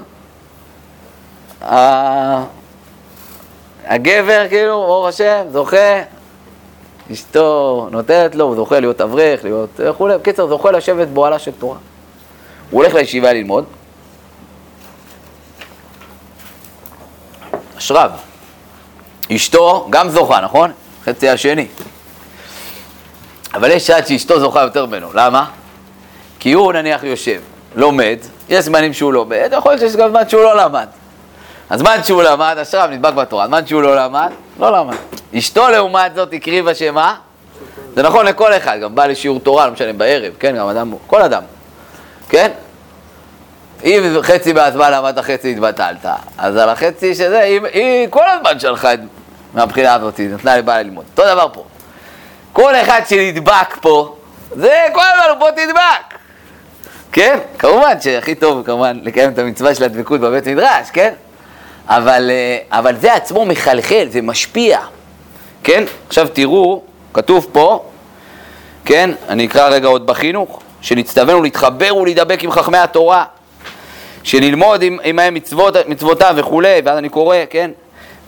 הגבר, 3.86 4.48
כאילו, 4.48 4.84
ברוך 4.86 5.06
השם, 5.06 5.42
זוכה, 5.52 6.15
אשתו 7.12 7.88
נותנת 7.90 8.34
לו, 8.34 8.44
הוא 8.44 8.56
זוכה 8.56 8.80
להיות 8.80 9.00
אברך, 9.00 9.44
להיות 9.44 9.70
וכולי, 9.78 10.18
בקיצר, 10.18 10.46
זוכה 10.46 10.70
לשבת 10.70 11.08
באוהלה 11.08 11.38
של 11.38 11.50
תורה. 11.58 11.76
הוא 12.70 12.82
הולך 12.82 12.94
לישיבה 12.94 13.32
ללמוד. 13.32 13.64
אשריו. 17.78 18.10
אשתו 19.32 19.86
גם 19.90 20.08
זוכה, 20.08 20.40
נכון? 20.40 20.72
חצי 21.04 21.28
השני. 21.28 21.66
אבל 23.54 23.70
יש 23.70 23.86
שעת 23.86 24.06
שאשתו 24.06 24.40
זוכה 24.40 24.62
יותר 24.62 24.86
ממנו, 24.86 25.08
למה? 25.14 25.50
כי 26.38 26.52
הוא 26.52 26.72
נניח 26.72 27.04
יושב, 27.04 27.40
לומד, 27.74 28.18
יש 28.48 28.64
זמנים 28.64 28.92
שהוא 28.92 29.12
לומד, 29.12 29.50
יכול 29.52 29.72
להיות 29.72 29.80
שיש 29.80 29.96
גם 29.96 30.10
זמן 30.10 30.28
שהוא 30.28 30.42
לא 30.42 30.56
למד. 30.56 30.86
הזמן 31.70 31.96
שהוא 32.04 32.22
למד, 32.22 32.56
אשריו 32.62 32.88
נדבק 32.92 33.12
בתורה, 33.12 33.44
הזמן 33.44 33.66
שהוא 33.66 33.82
לא 33.82 33.96
למד, 33.96 34.30
לא 34.58 34.72
למד. 34.72 34.96
אשתו 35.38 35.68
לעומת 35.68 36.14
זאת 36.14 36.28
הקריבה 36.32 36.74
שמה? 36.74 37.14
זה 37.94 38.02
נכון 38.02 38.26
לכל 38.26 38.52
אחד, 38.52 38.78
גם 38.82 38.94
בא 38.94 39.06
לשיעור 39.06 39.40
תורה, 39.40 39.66
לא 39.66 39.72
משנה, 39.72 39.92
בערב, 39.92 40.32
כן, 40.38 40.56
גם 40.56 40.68
אדם, 40.68 40.94
כל 41.06 41.22
אדם, 41.22 41.42
כן? 42.28 42.50
אם 43.84 44.16
חצי 44.22 44.52
מהזמן 44.52 44.92
למדת 44.92 45.24
חצי 45.24 45.52
התבטלת, 45.52 46.06
אז 46.38 46.56
על 46.56 46.68
החצי 46.68 47.14
שזה, 47.14 47.40
היא, 47.40 47.60
היא 47.72 48.08
כל 48.10 48.24
הזמן 48.28 48.58
שלחה 48.58 48.94
את, 48.94 49.00
מהבחינה 49.54 49.94
הזאת, 49.94 50.20
נתנה 50.20 50.56
לבעיה 50.56 50.82
ללמוד. 50.82 51.04
אותו 51.10 51.34
דבר 51.34 51.48
פה. 51.52 51.64
כל 52.52 52.74
אחד 52.76 53.00
שנדבק 53.08 53.76
פה, 53.80 54.16
זה 54.56 54.84
כל 54.92 55.02
הזמן, 55.14 55.38
בוא 55.38 55.50
תדבק. 55.50 56.18
כן? 57.12 57.38
כמובן 57.58 58.00
שהכי 58.00 58.34
טוב, 58.34 58.66
כמובן, 58.66 58.98
לקיים 59.02 59.30
את 59.30 59.38
המצווה 59.38 59.74
של 59.74 59.84
הדבקות 59.84 60.20
בבית 60.20 60.46
מדרש, 60.46 60.90
כן? 60.92 61.12
אבל, 61.88 62.30
אה, 62.30 62.78
אבל 62.78 62.96
זה 62.96 63.14
עצמו 63.14 63.44
מחלחל, 63.44 64.06
זה 64.10 64.22
משפיע. 64.22 64.80
כן? 65.64 65.84
עכשיו 66.06 66.28
תראו, 66.32 66.82
כתוב 67.14 67.46
פה, 67.52 67.84
כן? 68.84 69.10
אני 69.28 69.46
אקרא 69.46 69.68
רגע 69.68 69.88
עוד 69.88 70.06
בחינוך, 70.06 70.60
שנצטווינו 70.80 71.42
להתחבר 71.42 71.96
ולהידבק 71.96 72.42
עם 72.42 72.50
חכמי 72.50 72.78
התורה, 72.78 73.24
שנלמוד 74.22 74.84
עמהם 75.02 75.34
מצוות, 75.34 75.74
מצוותיו 75.88 76.34
וכולי, 76.36 76.80
ואז 76.84 76.98
אני 76.98 77.08
קורא, 77.08 77.36
כן? 77.50 77.70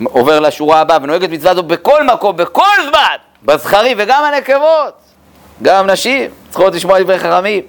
עובר 0.05 0.41
לשורה 0.41 0.81
הבאה, 0.81 0.99
ונוהג 1.03 1.25
את 1.25 1.31
מצווה 1.31 1.55
זו 1.55 1.63
בכל 1.63 2.05
מקום, 2.05 2.37
בכל 2.37 2.77
זמן, 2.89 3.17
בזכרים 3.43 3.97
וגם 4.01 4.25
הנקבות, 4.25 4.95
גם 5.63 5.91
נשים 5.91 6.31
צריכות 6.49 6.75
לשמוע 6.75 7.01
דברי 7.01 7.19
חכמים. 7.19 7.63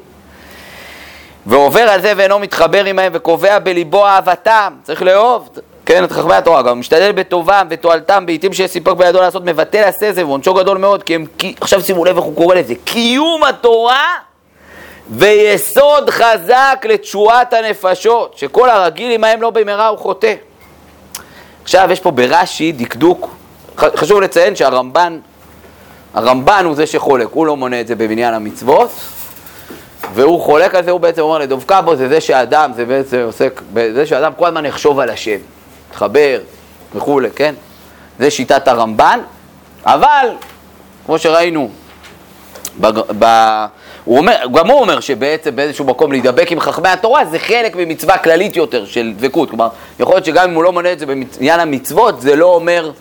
ועובר 1.45 1.81
על 1.81 2.01
זה 2.01 2.13
ואינו 2.17 2.39
מתחבר 2.39 2.85
עמהם 2.85 3.11
וקובע 3.15 3.59
בליבו 3.59 4.05
אהבתם, 4.05 4.73
צריך 4.83 5.01
לאהוב, 5.01 5.49
כן, 5.89 6.03
את 6.03 6.11
חכמי 6.11 6.33
התורה, 6.33 6.61
גם 6.61 6.79
משתדל 6.79 7.11
בטובם 7.11 7.67
ותועלתם 7.69 8.25
בעיתים 8.25 8.53
שיש 8.53 8.71
סיפוק 8.71 8.97
בידו 8.97 9.21
לעשות, 9.21 9.45
מבטל 9.45 9.83
עשה 9.83 10.13
זה 10.13 10.25
ועונשו 10.25 10.53
גדול 10.53 10.77
מאוד, 10.77 11.03
כי 11.03 11.15
הם, 11.15 11.25
עכשיו 11.61 11.81
שימו 11.81 12.05
לב 12.05 12.15
איך 12.15 12.25
הוא 12.25 12.35
קורא 12.35 12.55
לזה, 12.55 12.73
קיום 12.83 13.43
התורה 13.43 14.05
ויסוד 15.09 16.09
חזק 16.09 16.85
לתשועת 16.89 17.53
הנפשות, 17.53 18.37
שכל 18.37 18.69
הרגיל 18.69 19.11
עמהם 19.11 19.41
לא 19.41 19.49
במהרה 19.49 19.87
הוא 19.87 19.97
חוטא. 19.97 20.33
עכשיו 21.63 21.89
יש 21.91 21.99
פה 21.99 22.11
ברש"י 22.11 22.71
דקדוק, 22.71 23.29
חשוב 23.77 24.21
לציין 24.21 24.55
שהרמב"ן, 24.55 25.19
הרמב"ן 26.13 26.65
הוא 26.65 26.75
זה 26.75 26.87
שחולק, 26.87 27.27
הוא 27.31 27.45
לא 27.45 27.57
מונה 27.57 27.81
את 27.81 27.87
זה 27.87 27.95
במניין 27.95 28.33
המצוות, 28.33 28.89
והוא 30.13 30.41
חולק 30.41 30.75
על 30.75 30.83
זה, 30.83 30.91
הוא 30.91 30.99
בעצם 30.99 31.21
אומר 31.21 31.37
לדבקה 31.37 31.81
בו, 31.81 31.95
זה 31.95 32.09
זה 32.09 32.21
שאדם, 32.21 32.71
זה 32.75 32.85
בעצם 32.85 33.21
עוסק, 33.25 33.61
זה 33.93 34.05
שאדם 34.05 34.31
כל 34.37 34.45
הזמן 34.45 34.65
יחשוב 34.65 34.99
על 34.99 35.09
השם. 35.09 35.37
מתחבר 35.89 36.39
וכולי, 36.95 37.29
כן? 37.35 37.55
זה 38.19 38.31
שיטת 38.31 38.67
הרמב"ן, 38.67 39.19
אבל 39.85 40.27
כמו 41.05 41.19
שראינו, 41.19 41.69
בג... 42.79 42.99
ב... 43.19 43.25
הוא 44.05 44.17
אומר, 44.17 44.35
גם 44.53 44.67
הוא 44.67 44.79
אומר 44.81 44.99
שבעצם 44.99 45.55
באיזשהו 45.55 45.85
מקום 45.85 46.11
להידבק 46.11 46.51
עם 46.51 46.59
חכמי 46.59 46.89
התורה 46.89 47.25
זה 47.25 47.39
חלק 47.39 47.75
ממצווה 47.75 48.17
כללית 48.17 48.55
יותר 48.55 48.85
של 48.85 49.13
דבקות. 49.17 49.49
כלומר, 49.49 49.67
יכול 49.99 50.15
להיות 50.15 50.25
שגם 50.25 50.49
אם 50.49 50.55
הוא 50.55 50.63
לא 50.63 50.71
מונה 50.71 50.91
את 50.91 50.99
זה 50.99 51.05
בעניין 51.05 51.59
המצוות, 51.59 52.21
זה 52.21 52.35
לא 52.35 52.45
אומר 52.45 52.91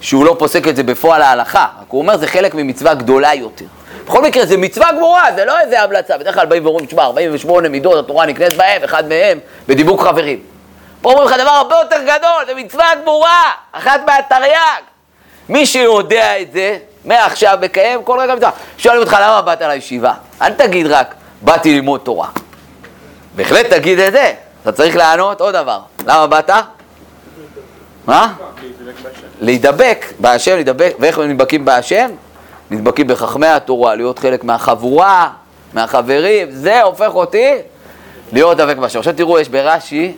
שהוא 0.00 0.24
לא 0.24 0.36
פוסק 0.38 0.68
את 0.68 0.76
זה 0.76 0.82
בפועל 0.82 1.22
ההלכה. 1.22 1.66
רק 1.80 1.86
הוא 1.88 2.00
אומר 2.00 2.16
זה 2.16 2.26
חלק 2.26 2.54
ממצווה 2.54 2.94
גדולה 2.94 3.34
יותר. 3.34 3.64
בכל 4.06 4.22
מקרה, 4.22 4.46
זה 4.46 4.56
מצווה 4.56 4.92
גמורה, 4.92 5.24
זה 5.34 5.44
לא 5.44 5.60
איזה 5.60 5.82
המלצה. 5.82 6.18
בדרך 6.18 6.34
כלל 6.34 6.46
באים 6.46 6.64
ואומרים, 6.64 6.86
תשמע, 6.86 7.02
48 7.02 7.68
מידות, 7.68 8.04
התורה 8.04 8.26
נקנית 8.26 8.52
בהם, 8.52 8.82
אחד 8.84 9.08
מהם 9.08 9.38
בדיבוק 9.68 10.02
חברים. 10.02 10.38
פה 11.02 11.10
אומרים 11.10 11.28
לך 11.28 11.34
דבר 11.36 11.50
הרבה 11.50 11.76
יותר 11.76 12.02
גדול, 12.02 12.46
זה 12.46 12.54
מצווה 12.54 12.86
גמורה, 13.02 13.42
אחת 13.72 14.00
מהתרי"ג. 14.06 14.82
מי 15.48 15.66
שיודע 15.66 16.40
את 16.40 16.52
זה, 16.52 16.78
מעכשיו 17.04 17.58
מקיים 17.60 18.04
כל 18.04 18.18
רגע 18.20 18.34
מצווה. 18.34 18.50
שואלים 18.78 19.00
אותך 19.00 19.16
למה 19.20 19.42
באת 19.42 19.62
לישיבה? 19.62 20.12
אל 20.42 20.52
תגיד 20.52 20.86
רק, 20.86 21.14
באתי 21.42 21.74
ללמוד 21.74 22.00
תורה. 22.00 22.28
בהחלט 23.36 23.66
תגיד 23.66 23.98
את 23.98 24.12
זה. 24.12 24.32
אתה 24.62 24.72
צריך 24.72 24.96
לענות 24.96 25.40
עוד 25.40 25.54
דבר. 25.54 25.80
למה 26.06 26.26
באת? 26.26 26.50
מה? 28.06 28.32
להידבק 29.40 30.06
בהשם, 30.18 30.54
להידבק, 30.54 30.94
ואיך 30.98 31.18
נדבקים 31.18 31.64
בהשם? 31.64 32.10
נדבקים 32.70 33.06
בחכמי 33.06 33.46
התורה, 33.46 33.94
להיות 33.94 34.18
חלק 34.18 34.44
מהחבורה, 34.44 35.28
מהחברים, 35.72 36.50
זה 36.50 36.82
הופך 36.82 37.14
אותי 37.14 37.54
להיות 38.32 38.56
דבק 38.56 38.76
בהשם. 38.76 38.98
עכשיו 38.98 39.14
תראו, 39.16 39.38
יש 39.38 39.48
ברש"י 39.48 40.14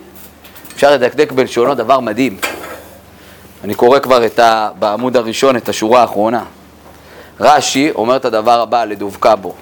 אפשר 0.83 0.95
לדקדק 0.95 1.33
בלשונו 1.33 1.75
דבר 1.75 2.01
מדהים. 2.01 2.39
אני 3.65 3.75
קורא 3.75 3.99
כבר 3.99 4.27
את 4.27 4.39
ה, 4.39 4.71
בעמוד 4.79 5.17
הראשון 5.17 5.57
את 5.57 5.69
השורה 5.69 6.01
האחרונה. 6.01 6.45
רש"י 7.41 7.91
אומר 7.95 8.17
את 8.17 8.25
הדבר 8.25 8.61
הבא 8.61 8.85
לדובקה 8.85 9.37
בו. 9.37 9.55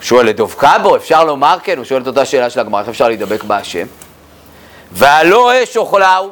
שואל 0.00 0.26
לדובקה 0.26 0.78
בו, 0.82 0.96
אפשר 0.96 1.24
לומר 1.24 1.58
כן? 1.62 1.76
הוא 1.76 1.84
שואל 1.84 2.02
את 2.02 2.06
אותה 2.06 2.24
שאלה 2.24 2.50
של 2.50 2.60
הגמרא, 2.60 2.80
איך 2.80 2.88
אפשר 2.88 3.08
להידבק 3.08 3.44
בהשם? 3.44 3.86
והלא 4.92 5.62
אש 5.62 5.76
אוכלהו, 5.76 6.24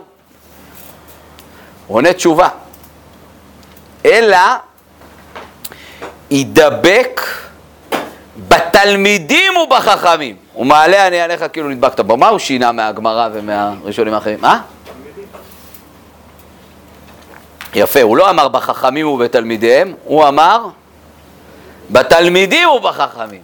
הוא 1.86 1.96
עונה 1.96 2.12
תשובה. 2.12 2.48
אלא 4.04 4.38
ידבק 6.30 7.20
בתלמידים 8.48 9.56
ובחכמים. 9.56 10.43
הוא 10.54 10.66
מעלה 10.66 11.06
אני 11.06 11.20
עליך 11.20 11.44
כאילו 11.52 11.68
נדבקת 11.68 12.00
בו. 12.00 12.16
מה 12.16 12.28
הוא 12.28 12.38
שינה 12.38 12.72
מהגמרא 12.72 13.28
ומהראשונים 13.32 14.14
האחרים? 14.14 14.38
מה? 14.40 14.60
יפה, 17.74 18.02
הוא 18.02 18.16
לא 18.16 18.30
אמר 18.30 18.48
בחכמים 18.48 19.06
ובתלמידיהם, 19.06 19.94
הוא 20.04 20.28
אמר 20.28 20.66
בתלמידים 21.90 22.68
ובחכמים. 22.68 23.40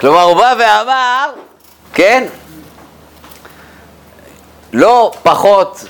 כלומר, 0.00 0.22
הוא 0.22 0.36
בא 0.36 0.54
ואמר, 0.58 1.30
כן, 1.94 2.26
לא 4.72 5.12
פחות, 5.22 5.84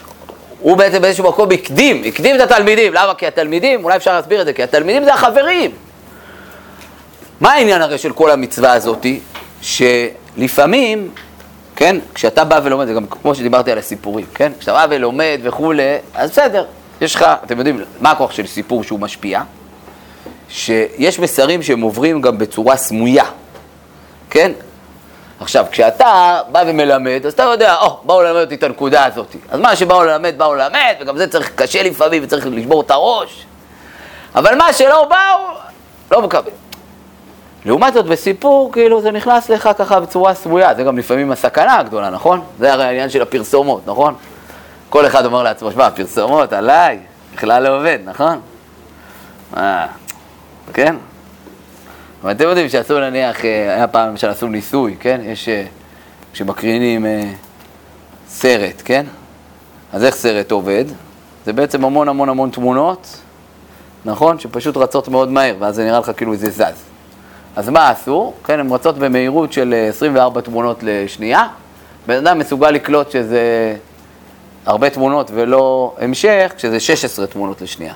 הוא 0.60 0.76
בעצם 0.76 1.02
באיזשהו 1.02 1.28
מקום 1.28 1.50
הקדים, 1.50 2.02
הקדים 2.06 2.36
את 2.36 2.40
התלמידים. 2.40 2.94
למה? 2.94 3.14
כי 3.14 3.26
התלמידים, 3.26 3.84
אולי 3.84 3.96
אפשר 3.96 4.12
להסביר 4.14 4.40
את 4.40 4.46
זה, 4.46 4.52
כי 4.52 4.62
התלמידים 4.62 5.04
זה 5.04 5.14
החברים. 5.14 5.70
מה 7.40 7.52
העניין 7.52 7.82
הרי 7.82 7.98
של 7.98 8.12
כל 8.12 8.30
המצווה 8.30 8.72
הזאתי? 8.72 9.20
שלפעמים, 9.62 11.10
כן, 11.76 11.96
כשאתה 12.14 12.44
בא 12.44 12.60
ולומד, 12.64 12.86
זה 12.86 12.92
גם 12.92 13.06
כמו 13.06 13.34
שדיברתי 13.34 13.72
על 13.72 13.78
הסיפורים, 13.78 14.26
כן? 14.34 14.52
כשאתה 14.58 14.72
בא 14.72 14.86
ולומד 14.90 15.40
וכולי, 15.42 15.96
אז 16.14 16.30
בסדר, 16.30 16.64
יש 17.00 17.14
לך, 17.14 17.24
אתם 17.44 17.58
יודעים, 17.58 17.84
מה 18.00 18.10
הכוח 18.10 18.32
של 18.32 18.46
סיפור 18.46 18.84
שהוא 18.84 19.00
משפיע? 19.00 19.42
שיש 20.48 21.18
מסרים 21.18 21.62
שהם 21.62 21.80
עוברים 21.80 22.20
גם 22.20 22.38
בצורה 22.38 22.76
סמויה, 22.76 23.24
כן? 24.30 24.52
עכשיו, 25.40 25.66
כשאתה 25.70 26.40
בא 26.52 26.62
ומלמד, 26.66 27.20
אז 27.26 27.32
אתה 27.32 27.42
יודע, 27.42 27.76
או, 27.76 27.86
oh, 27.86 28.06
באו 28.06 28.22
ללמד 28.22 28.40
אותי 28.40 28.54
את 28.54 28.62
הנקודה 28.62 29.04
הזאת. 29.04 29.36
אז 29.50 29.60
מה 29.60 29.76
שבאו 29.76 30.04
ללמד, 30.04 30.34
באו 30.36 30.54
ללמד, 30.54 30.94
וגם 31.00 31.16
זה 31.16 31.28
צריך, 31.28 31.52
קשה 31.54 31.82
לפעמים, 31.82 32.22
וצריך 32.24 32.46
לשבור 32.50 32.80
את 32.80 32.90
הראש. 32.90 33.46
אבל 34.34 34.54
מה 34.54 34.72
שלא 34.72 35.04
באו, 35.04 35.56
לא 36.10 36.22
מקבל. 36.22 36.50
לעומת 37.64 37.94
זאת, 37.94 38.06
בסיפור, 38.06 38.72
כאילו, 38.72 39.00
זה 39.02 39.10
נכנס 39.10 39.48
לך 39.48 39.68
ככה 39.78 40.00
בצורה 40.00 40.34
סמויה, 40.34 40.74
זה 40.74 40.82
גם 40.82 40.98
לפעמים 40.98 41.32
הסכנה 41.32 41.78
הגדולה, 41.78 42.10
נכון? 42.10 42.40
זה 42.58 42.72
הרי 42.72 42.84
העניין 42.84 43.10
של 43.10 43.22
הפרסומות, 43.22 43.82
נכון? 43.86 44.14
כל 44.88 45.06
אחד 45.06 45.24
אומר 45.24 45.42
לעצמו, 45.42 45.72
שמע, 45.72 45.90
פרסומות 45.90 46.52
עליי, 46.52 46.98
בכלל 47.34 47.62
לא 47.62 47.76
עובד, 47.78 47.98
נכון? 48.04 48.40
מה, 49.54 49.86
כן? 50.72 50.96
אבל 52.22 52.30
אתם 52.32 52.44
יודעים 52.44 52.68
שעשו 52.68 53.00
נניח, 53.00 53.44
אה, 53.44 53.74
היה 53.74 53.88
פעם 53.88 54.08
למשל 54.08 54.28
עשו 54.28 54.46
ניסוי, 54.46 54.96
כן? 55.00 55.20
יש, 55.24 55.48
אה, 55.48 55.64
כשמקרינים 56.32 57.06
אה, 57.06 57.32
סרט, 58.28 58.82
כן? 58.84 59.06
אז 59.92 60.04
איך 60.04 60.14
סרט 60.14 60.50
עובד? 60.50 60.84
זה 61.46 61.52
בעצם 61.52 61.84
המון 61.84 62.08
המון 62.08 62.28
המון 62.28 62.50
תמונות, 62.50 63.16
נכון? 64.04 64.38
שפשוט 64.38 64.76
רצות 64.76 65.08
מאוד 65.08 65.30
מהר, 65.30 65.54
ואז 65.58 65.74
זה 65.74 65.84
נראה 65.84 65.98
לך 65.98 66.10
כאילו 66.16 66.36
זה 66.36 66.50
זז. 66.50 66.89
אז 67.56 67.68
מה 67.68 67.90
עשו? 67.90 68.32
כן, 68.44 68.60
הן 68.60 68.72
רצות 68.72 68.98
במהירות 68.98 69.52
של 69.52 69.74
24 69.88 70.40
תמונות 70.40 70.78
לשנייה. 70.82 71.46
בן 72.06 72.16
אדם 72.16 72.38
מסוגל 72.38 72.70
לקלוט 72.70 73.10
שזה 73.10 73.76
הרבה 74.66 74.90
תמונות 74.90 75.30
ולא 75.34 75.94
המשך, 76.00 76.52
כשזה 76.56 76.80
16 76.80 77.26
תמונות 77.26 77.60
לשנייה. 77.60 77.94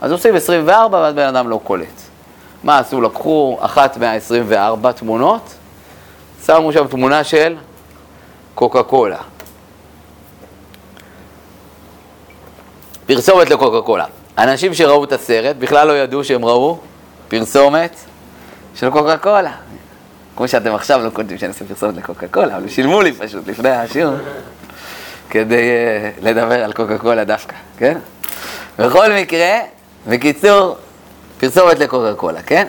אז 0.00 0.12
עושים 0.12 0.34
24 0.34 0.98
ואז 0.98 1.14
בן 1.14 1.26
אדם 1.26 1.48
לא 1.48 1.60
קולט. 1.64 2.02
מה 2.64 2.78
עשו? 2.78 3.00
לקחו 3.00 3.58
אחת 3.60 3.96
מה-24 3.96 4.92
תמונות, 4.92 5.54
שמו 6.46 6.72
שם 6.72 6.86
תמונה 6.86 7.24
של 7.24 7.56
קוקה 8.54 8.82
קולה. 8.82 9.18
פרסומת 13.06 13.50
לקוקה 13.50 13.80
קולה. 13.80 14.04
אנשים 14.38 14.74
שראו 14.74 15.04
את 15.04 15.12
הסרט 15.12 15.56
בכלל 15.56 15.88
לא 15.88 15.92
ידעו 15.92 16.24
שהם 16.24 16.44
ראו 16.44 16.78
פרסומת 17.28 17.96
של 18.74 18.90
קוקה 18.90 19.16
קולה. 19.16 19.52
כמו 20.36 20.48
שאתם 20.48 20.74
עכשיו 20.74 21.04
לא 21.04 21.10
קולטים 21.10 21.38
שאני 21.38 21.48
עושה 21.52 21.64
פרסומת 21.64 21.96
לקוקה 21.96 22.28
קולה, 22.28 22.56
אבל 22.56 22.68
שילמו 22.68 23.02
לי 23.02 23.12
פשוט 23.12 23.48
לפני 23.48 23.68
השיעור 23.70 24.14
כדי 25.30 25.70
uh, 26.20 26.24
לדבר 26.24 26.64
על 26.64 26.72
קוקה 26.72 26.98
קולה 26.98 27.24
דווקא, 27.24 27.54
כן? 27.78 27.98
בכל 28.78 29.12
מקרה, 29.12 29.58
בקיצור, 30.06 30.76
פרסומת 31.40 31.78
לקוקה 31.78 32.14
קולה, 32.14 32.42
כן? 32.42 32.66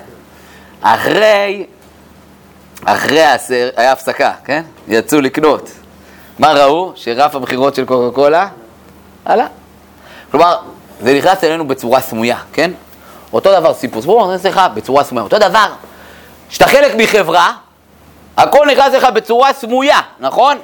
אחרי, 0.81 1.65
אחרי 2.85 3.23
הסר, 3.23 3.69
היה 3.77 3.91
הפסקה, 3.91 4.31
כן? 4.45 4.63
יצאו 4.87 5.21
לקנות. 5.21 5.71
מה 6.39 6.53
ראו? 6.53 6.91
שרף 6.95 7.35
המכירות 7.35 7.75
של 7.75 7.85
קוקה 7.85 8.15
קולה 8.15 8.47
עלה. 9.25 9.47
כלומר, 10.31 10.57
זה 11.01 11.17
נכנס 11.17 11.43
אלינו 11.43 11.67
בצורה 11.67 12.01
סמויה, 12.01 12.37
כן? 12.53 12.71
אותו 13.33 13.51
דבר 13.59 13.73
סיפור, 13.73 14.01
סיפור 14.01 14.33
לך 14.45 14.61
בצורה 14.73 15.03
סמויה. 15.03 15.23
אותו 15.23 15.39
דבר, 15.39 15.67
כשאתה 16.49 16.67
חלק 16.67 16.95
מחברה, 16.97 17.51
הכל 18.37 18.65
נכנס 18.71 18.93
לך 18.93 19.03
בצורה 19.05 19.53
סמויה, 19.53 19.99
נכון? 20.19 20.57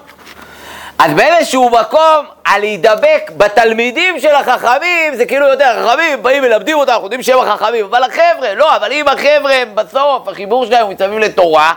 אז 0.98 1.14
באיזשהו 1.14 1.70
מקום, 1.70 2.26
על 2.44 2.62
להידבק 2.62 3.32
בתלמידים 3.38 4.20
של 4.20 4.36
החכמים, 4.36 5.16
זה 5.16 5.26
כאילו 5.26 5.48
יותר, 5.48 5.66
החכמים 5.66 6.24
באים 6.24 6.44
מלמדים 6.44 6.78
אותם, 6.78 6.92
אנחנו 6.92 7.06
יודעים 7.06 7.24
שהם 7.24 7.40
החכמים, 7.40 7.86
אבל 7.86 8.04
החבר'ה, 8.04 8.54
לא, 8.54 8.76
אבל 8.76 8.92
אם 8.92 9.08
החבר'ה 9.08 9.54
הם 9.54 9.76
בסוף, 9.76 10.28
החיבור 10.28 10.66
שלהם 10.66 10.86
הוא 10.86 10.94
מסביב 10.94 11.18
לתורה, 11.18 11.74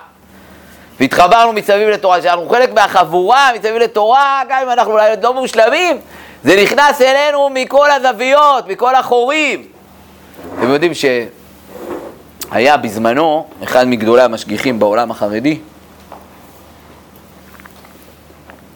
והתחברנו 1.01 1.53
מסביב 1.53 1.89
לתורה, 1.89 2.23
שאנחנו 2.23 2.49
חלק 2.49 2.73
מהחבורה 2.73 3.51
מסביב 3.55 3.77
לתורה, 3.77 4.43
גם 4.49 4.59
אם 4.63 4.71
אנחנו 4.71 4.93
אולי 4.93 5.11
לא 5.23 5.35
מושלמים, 5.35 6.01
זה 6.45 6.63
נכנס 6.63 7.03
אלינו 7.03 7.49
מכל 7.51 7.91
הזוויות, 7.91 8.69
מכל 8.69 8.95
החורים. 8.95 9.67
אתם 10.59 10.71
יודעים 10.71 10.93
שהיה 12.55 12.77
בזמנו 12.77 13.47
אחד 13.65 13.89
מגדולי 13.89 14.23
המשגיחים 14.23 14.79
בעולם 14.79 15.11
החרדי, 15.11 15.59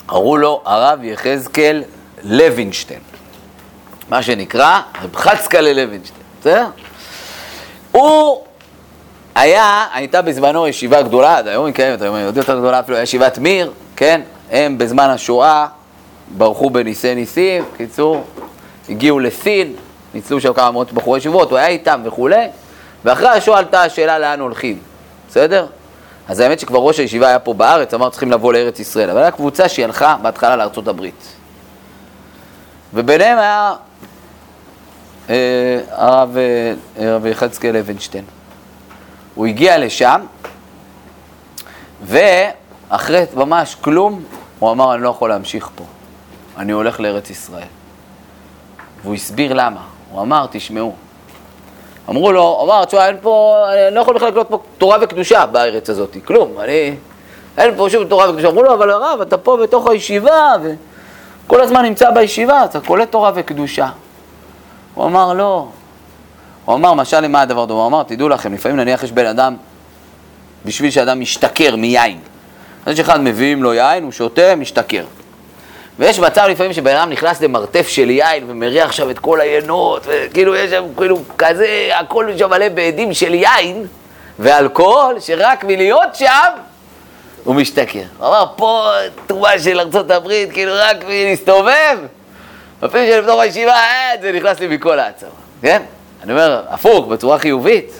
קראו 0.07 0.37
לו 0.37 0.62
הרב 0.64 1.05
יחזקאל 1.05 1.83
לוינשטיין, 2.23 3.01
מה 4.09 4.23
שנקרא 4.23 4.81
רב 5.03 5.17
חצקלה 5.17 5.73
לוינשטיין, 5.73 6.23
בסדר? 6.41 6.67
הוא 7.93 8.43
היה, 9.35 9.87
הייתה 9.93 10.23
בזמנו 10.23 10.69
ישיבה 10.69 11.03
גדולה, 11.03 11.38
עד 11.38 11.49
היום 11.49 11.67
היא 11.67 11.75
קיימת, 11.75 12.03
היום 12.03 12.14
היא 12.14 12.27
עוד 12.27 12.37
יותר 12.37 12.59
גדולה 12.59 12.81
אפילו, 12.81 12.99
ישיבת 12.99 13.38
מיר, 13.38 13.73
כן? 13.97 14.21
הם 14.51 14.79
בזמן 14.79 15.11
השואה 15.11 15.67
ברחו 16.37 16.71
בניסי 16.71 17.14
ניסים, 17.14 17.64
קיצור, 17.77 18.25
הגיעו 18.88 19.21
לסין, 19.21 19.73
ניצלו 20.14 20.41
שם 20.41 20.53
כמה 20.53 20.71
מאות 20.71 20.93
בחורי 20.93 21.19
ישיבות, 21.19 21.51
הוא 21.51 21.59
היה 21.59 21.69
איתם 21.69 22.01
וכולי, 22.05 22.47
ואחרי 23.04 23.28
השואה 23.28 23.58
עלתה 23.58 23.82
השאלה 23.82 24.18
לאן 24.18 24.40
הולכים, 24.40 24.78
בסדר? 25.28 25.66
אז 26.28 26.40
האמת 26.40 26.61
שכבר 26.61 26.78
ראש 26.78 26.98
הישיבה 26.98 27.28
היה 27.28 27.38
פה 27.38 27.54
בארץ, 27.54 27.94
אמר 27.94 28.11
צריכים 28.11 28.30
לבוא 28.30 28.52
לארץ 28.52 28.80
ישראל, 28.80 29.11
אבל 29.11 29.22
הייתה 29.22 29.37
קבוצה 29.37 29.68
שהיא 29.68 29.84
הלכה 29.84 30.16
בהתחלה 30.22 30.56
לארצות 30.56 30.88
הברית. 30.88 31.34
וביניהם 32.94 33.38
היה 33.38 33.74
אה, 35.30 35.34
אה, 35.96 36.74
הרב 36.96 37.26
יחזקאל 37.26 37.76
אבנשטיין. 37.76 38.24
הוא 39.34 39.46
הגיע 39.46 39.78
לשם, 39.78 40.20
ואחרי 42.04 43.24
ממש 43.34 43.76
כלום, 43.80 44.24
הוא 44.58 44.70
אמר, 44.70 44.94
אני 44.94 45.02
לא 45.02 45.08
יכול 45.08 45.28
להמשיך 45.28 45.70
פה, 45.74 45.84
אני 46.58 46.72
הולך 46.72 47.00
לארץ 47.00 47.30
ישראל. 47.30 47.66
והוא 49.02 49.14
הסביר 49.14 49.52
למה. 49.54 49.80
הוא 50.11 50.22
אמר, 50.22 50.46
תשמעו, 50.50 50.94
אמרו 52.09 52.33
לו, 52.33 52.61
אמר, 52.64 52.85
תשמע, 52.85 53.07
אין 53.07 53.16
פה, 53.23 53.64
אני 53.73 53.94
לא 53.94 54.01
יכול 54.01 54.14
בכלל 54.14 54.29
לקלוט 54.29 54.49
פה 54.49 54.59
תורה 54.79 54.99
וקדושה 55.01 55.47
בארץ 55.47 55.90
הזאת, 55.90 56.16
כלום, 56.25 56.61
אני, 56.61 56.94
אין 57.59 57.77
פה 57.77 57.90
שום 57.90 58.05
תורה 58.05 58.31
וקדושה. 58.31 58.49
אמרו 58.49 58.62
לו, 58.62 58.75
אבל 58.75 58.90
הרב, 58.90 59.21
אתה 59.21 59.38
פה 59.38 59.57
בתוך 59.62 59.87
הישיבה, 59.87 60.55
וכל 60.62 61.61
הזמן 61.61 61.83
נמצא 61.83 62.11
בישיבה, 62.11 62.64
אתה 62.64 62.81
קולט 62.81 63.12
תורה 63.12 63.33
וקדושה. 63.35 63.88
הוא 64.94 65.05
אמר, 65.05 65.33
לא. 65.33 65.68
הוא 66.64 66.75
אמר, 66.75 66.94
משל 66.94 67.21
למה 67.21 67.40
הדבר 67.40 67.64
דומה? 67.64 67.81
הוא 67.81 67.88
אמר, 67.88 68.03
תדעו 68.03 68.29
לכם, 68.29 68.55
לפעמים 68.55 68.77
נניח 68.77 69.03
יש 69.03 69.12
בן 69.12 69.27
אדם, 69.27 69.57
בשביל 70.64 70.90
שאדם 70.90 71.21
משתכר 71.21 71.77
מיין. 71.77 72.18
אז 72.87 72.92
יש 72.92 73.01
אחד 73.01 73.21
מביאים 73.21 73.62
לו 73.62 73.75
יין, 73.75 74.05
הוא 74.05 74.12
שותה, 74.12 74.57
משתכר. 74.57 75.05
ויש 75.98 76.18
מצב 76.18 76.46
לפעמים 76.50 76.72
שבן 76.72 76.96
אדם 76.96 77.11
נכנס 77.11 77.40
למרתף 77.40 77.88
של 77.88 78.11
יין 78.11 78.44
ומריח 78.46 78.92
שם 78.92 79.11
את 79.11 79.18
כל 79.18 79.40
היינות, 79.40 80.06
וכאילו 80.06 80.56
יש 80.56 80.70
שם 80.70 80.84
כאילו 80.96 81.18
כזה, 81.38 81.90
הכל 81.94 82.26
שם 82.38 82.50
מלא 82.50 82.68
בעדים 82.68 83.14
של 83.14 83.34
יין 83.34 83.87
ואלכוהול, 84.38 85.20
שרק 85.20 85.64
מלהיות 85.64 86.14
שם 86.14 86.50
הוא 87.44 87.54
משתכר. 87.54 88.02
הוא 88.18 88.28
אמר, 88.28 88.44
פה 88.56 88.90
תרומה 89.26 89.58
של 89.58 89.80
ארה"ב, 89.80 90.28
כאילו 90.52 90.72
רק 90.74 90.96
מלהסתובב, 91.04 91.98
אפילו 92.84 93.06
שלפתור 93.06 93.40
הישיבה, 93.40 93.72
אה, 93.72 94.11
זה 94.22 94.32
נכנס 94.32 94.61
לי 94.61 94.66
מכל 94.66 94.98
העצמה, 94.98 95.28
כן? 95.62 95.82
אני 96.22 96.32
אומר, 96.32 96.62
הפוך, 96.68 97.06
בצורה 97.06 97.38
חיובית, 97.38 97.92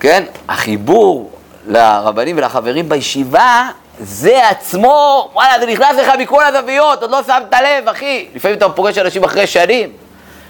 כן? 0.00 0.24
החיבור 0.48 1.30
לרבנים 1.66 2.38
ולחברים 2.38 2.88
בישיבה 2.88 3.68
זה 4.02 4.48
עצמו, 4.48 5.30
וואלה, 5.32 5.60
זה 5.60 5.66
נכנס 5.66 5.96
לך 5.98 6.12
מכל 6.18 6.44
הזוויות, 6.44 7.02
עוד 7.02 7.10
לא 7.10 7.22
שמת 7.22 7.54
לב, 7.64 7.88
אחי. 7.88 8.26
לפעמים 8.34 8.58
אתה 8.58 8.68
פוגש 8.68 8.98
אנשים 8.98 9.24
אחרי 9.24 9.46
שנים. 9.46 9.92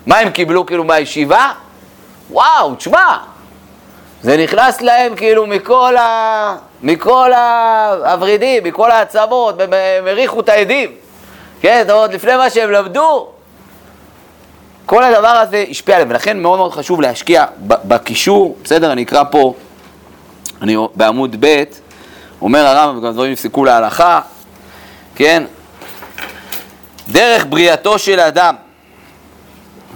מה 0.06 0.18
הם 0.18 0.30
קיבלו 0.30 0.66
כאילו 0.66 0.84
מהישיבה? 0.84 1.52
וואו, 2.30 2.74
תשמע, 2.74 3.16
זה 4.22 4.36
נכנס 4.36 4.80
להם 4.80 5.16
כאילו 5.16 5.46
מכל, 5.46 5.96
ה... 5.96 6.56
מכל 6.82 7.32
הוורידים, 8.04 8.64
מכל 8.64 8.90
העצמות, 8.90 9.60
הם 9.60 10.06
הריחו 10.06 10.40
את 10.40 10.48
העדים. 10.48 10.90
כן, 11.60 11.84
זאת 11.86 11.96
אומרת, 11.96 12.14
לפני 12.14 12.36
מה 12.36 12.50
שהם 12.50 12.70
למדו, 12.70 13.28
כל 14.86 15.04
הדבר 15.04 15.28
הזה 15.28 15.64
השפיע 15.70 15.94
עליהם, 15.94 16.10
ולכן 16.10 16.38
מאוד 16.38 16.58
מאוד 16.58 16.72
חשוב 16.72 17.00
להשקיע 17.00 17.44
בקישור, 17.66 18.56
בסדר? 18.64 18.92
אני 18.92 19.02
אקרא 19.02 19.22
פה, 19.30 19.54
אני 20.62 20.76
בעמוד 20.94 21.36
ב', 21.40 21.64
אומר 22.42 22.66
הרמב"ם, 22.66 22.98
וגם 22.98 23.12
דברים 23.12 23.32
נפסקו 23.32 23.64
להלכה, 23.64 24.20
כן? 25.14 25.42
דרך 27.08 27.46
בריאתו 27.48 27.98
של 27.98 28.20
אדם, 28.20 28.54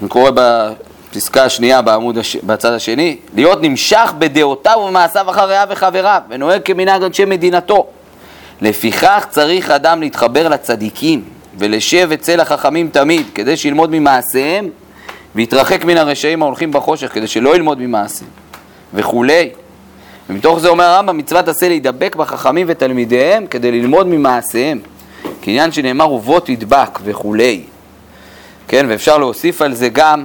אני 0.01 0.09
קורא 0.09 0.31
בפסקה 0.35 1.45
השנייה 1.45 1.83
בעמוד 1.83 2.19
הש... 2.19 2.37
בצד 2.37 2.73
השני, 2.73 3.17
להיות 3.35 3.59
נמשך 3.63 4.13
בדעותיו 4.19 4.79
ובמעשיו 4.79 5.31
אחריו 5.31 5.67
וחבריו, 5.71 6.21
ונוהג 6.29 6.63
כמנהג 6.65 7.03
אנשי 7.03 7.25
מדינתו. 7.25 7.87
לפיכך 8.61 9.27
צריך 9.31 9.71
אדם 9.71 10.01
להתחבר 10.01 10.49
לצדיקים 10.49 11.25
ולשב 11.59 12.11
אצל 12.15 12.41
החכמים 12.41 12.89
תמיד, 12.93 13.27
כדי 13.35 13.57
שילמוד 13.57 13.91
ממעשיהם 13.91 14.69
ויתרחק 15.35 15.85
מן 15.85 15.97
הרשעים 15.97 16.43
ההולכים 16.43 16.73
בחושך, 16.73 17.15
כדי 17.15 17.27
שלא 17.27 17.55
ילמוד 17.55 17.79
ממעשיהם 17.81 18.31
וכולי. 18.95 19.51
ומתוך 20.31 20.59
זה 20.59 20.69
אומר 20.69 20.85
הרמב"ם, 20.85 21.19
מצוות 21.19 21.49
עשה 21.49 21.69
להידבק 21.69 22.17
בחכמים 22.17 22.67
ותלמידיהם 22.71 23.47
כדי 23.47 23.71
ללמוד 23.73 24.07
ממעשיהם. 24.07 24.81
כעניין 25.43 25.73
שנאמר 25.73 26.13
ובוא 26.13 26.41
תדבק 26.41 26.99
וכולי. 27.05 27.63
כן, 28.69 28.87
ואפשר 28.89 29.19
להוסיף 29.19 29.63
על 29.63 29.75
זה 29.75 29.89
גם 29.89 30.25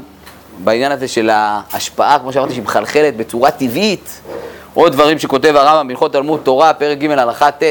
בעניין 0.64 0.92
הזה 0.92 1.08
של 1.08 1.30
ההשפעה, 1.34 2.20
כמו 2.20 2.34
שאמרתי, 2.34 2.54
שהיא 2.54 2.64
מחלחלת 2.64 3.18
בצורה 3.18 3.52
טבעית. 3.52 4.22
עוד 4.74 4.92
דברים 4.92 5.20
שכותב 5.20 5.56
הרמב"ם 5.56 5.88
בהלכות 5.88 6.14
תלמוד 6.14 6.40
תורה, 6.44 6.74
פרק 6.74 6.98
ג' 6.98 7.12
הלכה 7.12 7.52
ט', 7.52 7.64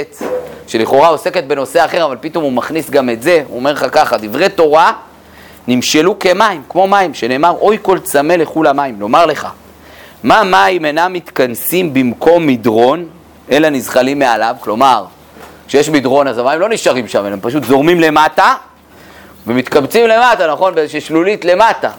שלכאורה 0.67 1.09
עוסקת 1.09 1.45
בנושא 1.45 1.85
אחר, 1.85 2.05
אבל 2.05 2.17
פתאום 2.21 2.45
הוא 2.45 2.53
מכניס 2.53 2.91
גם 2.91 3.11
את 3.11 3.23
זה, 3.23 3.43
הוא 3.49 3.57
אומר 3.57 3.73
לך 3.73 3.87
ככה, 3.93 4.17
דברי 4.17 4.49
תורה 4.49 4.93
נמשלו 5.69 6.19
כמים, 6.19 6.63
כמו 6.69 6.87
מים, 6.87 7.15
שנאמר 7.15 7.55
אוי 7.61 7.79
כל 7.83 7.99
צמא 7.99 8.33
לכו 8.33 8.63
למים, 8.63 9.01
לומר 9.01 9.27
לך, 9.27 9.49
מה 10.23 10.45
מים 10.45 10.85
אינם 10.85 11.13
מתכנסים 11.13 11.95
במקום 11.95 12.47
מדרון, 12.47 13.09
אלא 13.51 13.69
נזחלים 13.69 14.19
מעליו? 14.19 14.57
כלומר, 14.61 15.05
כשיש 15.67 15.89
מדרון 15.89 16.29
אז 16.29 16.39
המים 16.39 16.61
לא 16.61 16.69
נשארים 16.69 17.09
שם, 17.09 17.25
הם 17.25 17.39
פשוט 17.43 17.65
זורמים 17.65 18.01
למטה 18.01 18.55
ומתקבצים 19.47 20.07
למטה, 20.07 20.53
נכון? 20.53 20.75
באיזושהי 20.75 21.01
שלולית 21.01 21.45
למטה. 21.45 21.91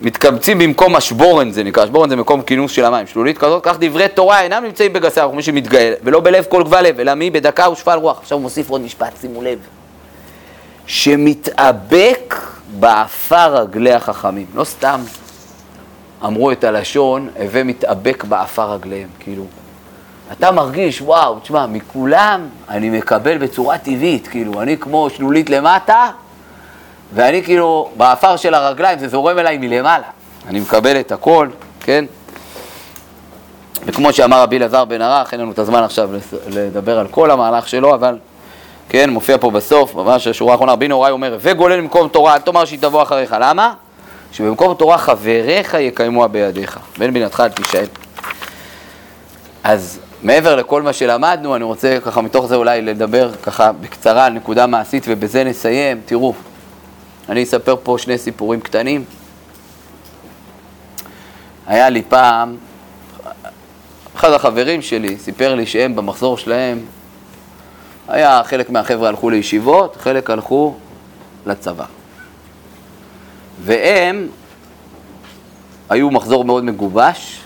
מתקבצים 0.00 0.58
במקום 0.58 0.96
השבורן 0.96 1.50
זה 1.50 1.64
נקרא, 1.64 1.82
השבורן 1.82 2.08
זה 2.08 2.16
מקום 2.16 2.42
כינוס 2.42 2.72
של 2.72 2.84
המים, 2.84 3.06
שלולית 3.06 3.38
כזאת, 3.38 3.64
כך 3.64 3.76
דברי 3.80 4.08
תורה 4.08 4.42
אינם 4.42 4.64
נמצאים 4.64 4.92
בגסי 4.92 5.20
הרוח, 5.20 5.34
מי 5.34 5.42
שמתגאל, 5.42 5.94
ולא 6.02 6.20
בלב 6.20 6.44
כל 6.48 6.62
גבה 6.62 6.82
לב, 6.82 7.00
אלא 7.00 7.14
בדכא 7.14 7.70
ושפל 7.70 7.98
רוח. 7.98 8.18
עכשיו 8.22 8.36
הוא 8.36 8.42
מוסיף 8.42 8.70
עוד 8.70 8.80
משפט, 8.80 9.12
שימו 9.20 9.42
לב. 9.42 9.58
שמתאבק 10.86 12.34
באפר 12.80 13.56
רגלי 13.56 13.92
החכמים. 13.92 14.46
לא 14.54 14.64
סתם 14.64 15.00
אמרו 16.24 16.52
את 16.52 16.64
הלשון, 16.64 17.28
הווי 17.40 17.64
מתאבק 17.64 18.24
באפר 18.24 18.72
רגליהם, 18.72 19.08
כאילו. 19.20 19.44
אתה 20.32 20.50
מרגיש, 20.50 21.02
וואו, 21.02 21.38
תשמע, 21.38 21.66
מכולם 21.66 22.48
אני 22.68 22.90
מקבל 22.90 23.38
בצורה 23.38 23.78
טבעית, 23.78 24.28
כאילו, 24.28 24.62
אני 24.62 24.76
כמו 24.76 25.10
שלולית 25.10 25.50
למטה, 25.50 26.10
ואני 27.14 27.42
כאילו, 27.42 27.90
באפר 27.96 28.36
של 28.36 28.54
הרגליים, 28.54 28.98
זה 28.98 29.08
זורם 29.08 29.38
אליי 29.38 29.58
מלמעלה. 29.58 30.06
אני 30.48 30.60
מקבל 30.60 31.00
את 31.00 31.12
הכל, 31.12 31.48
כן? 31.80 32.04
וכמו 33.86 34.12
שאמר 34.12 34.42
רבי 34.42 34.56
אלעזר 34.56 34.84
בן 34.84 35.02
ערך, 35.02 35.32
אין 35.32 35.40
לנו 35.40 35.52
את 35.52 35.58
הזמן 35.58 35.82
עכשיו 35.82 36.10
לדבר 36.48 36.98
על 36.98 37.08
כל 37.08 37.30
המהלך 37.30 37.68
שלו, 37.68 37.94
אבל 37.94 38.18
כן, 38.88 39.10
מופיע 39.10 39.38
פה 39.38 39.50
בסוף, 39.50 39.94
ממש 39.94 40.26
השורה 40.26 40.52
האחרונה, 40.52 40.72
רבי 40.72 40.88
נהוראי 40.88 41.10
אומר, 41.10 41.38
הוי 41.40 41.57
גולה 41.57 41.80
למקום 41.80 42.08
תורה, 42.08 42.34
אל 42.34 42.38
תאמר 42.38 42.64
שהיא 42.64 42.78
תבוא 42.80 43.02
אחריך. 43.02 43.36
למה? 43.40 43.74
שבמקום 44.32 44.74
תורה 44.74 44.98
שחבריך 44.98 45.74
יקיימוה 45.74 46.28
בידיך, 46.28 46.78
ואל 46.98 47.12
בינתך 47.14 47.40
אל 47.40 47.48
תישען. 47.48 47.86
אז 49.64 49.98
מעבר 50.22 50.56
לכל 50.56 50.82
מה 50.82 50.92
שלמדנו, 50.92 51.56
אני 51.56 51.64
רוצה 51.64 51.98
ככה 52.04 52.20
מתוך 52.20 52.46
זה 52.46 52.54
אולי 52.54 52.82
לדבר 52.82 53.30
ככה 53.42 53.72
בקצרה 53.72 54.24
על 54.24 54.32
נקודה 54.32 54.66
מעשית 54.66 55.04
ובזה 55.08 55.44
נסיים. 55.44 56.00
תראו, 56.04 56.34
אני 57.28 57.42
אספר 57.42 57.76
פה 57.82 57.96
שני 57.98 58.18
סיפורים 58.18 58.60
קטנים. 58.60 59.04
היה 61.66 61.88
לי 61.88 62.02
פעם, 62.02 62.56
אחד 64.16 64.32
החברים 64.32 64.82
שלי 64.82 65.18
סיפר 65.18 65.54
לי 65.54 65.66
שהם 65.66 65.96
במחזור 65.96 66.38
שלהם, 66.38 66.80
היה 68.08 68.40
חלק 68.44 68.70
מהחבר'ה 68.70 69.08
הלכו 69.08 69.30
לישיבות, 69.30 69.96
חלק 70.00 70.30
הלכו 70.30 70.74
לצבא. 71.46 71.84
והם 73.62 74.28
היו 75.90 76.10
מחזור 76.10 76.44
מאוד 76.44 76.64
מגובש, 76.64 77.40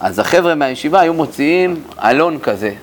אז 0.00 0.18
החבר'ה 0.18 0.54
מהישיבה 0.54 1.00
היו 1.00 1.14
מוציאים 1.14 1.82
אלון 1.98 2.38
כזה, 2.38 2.74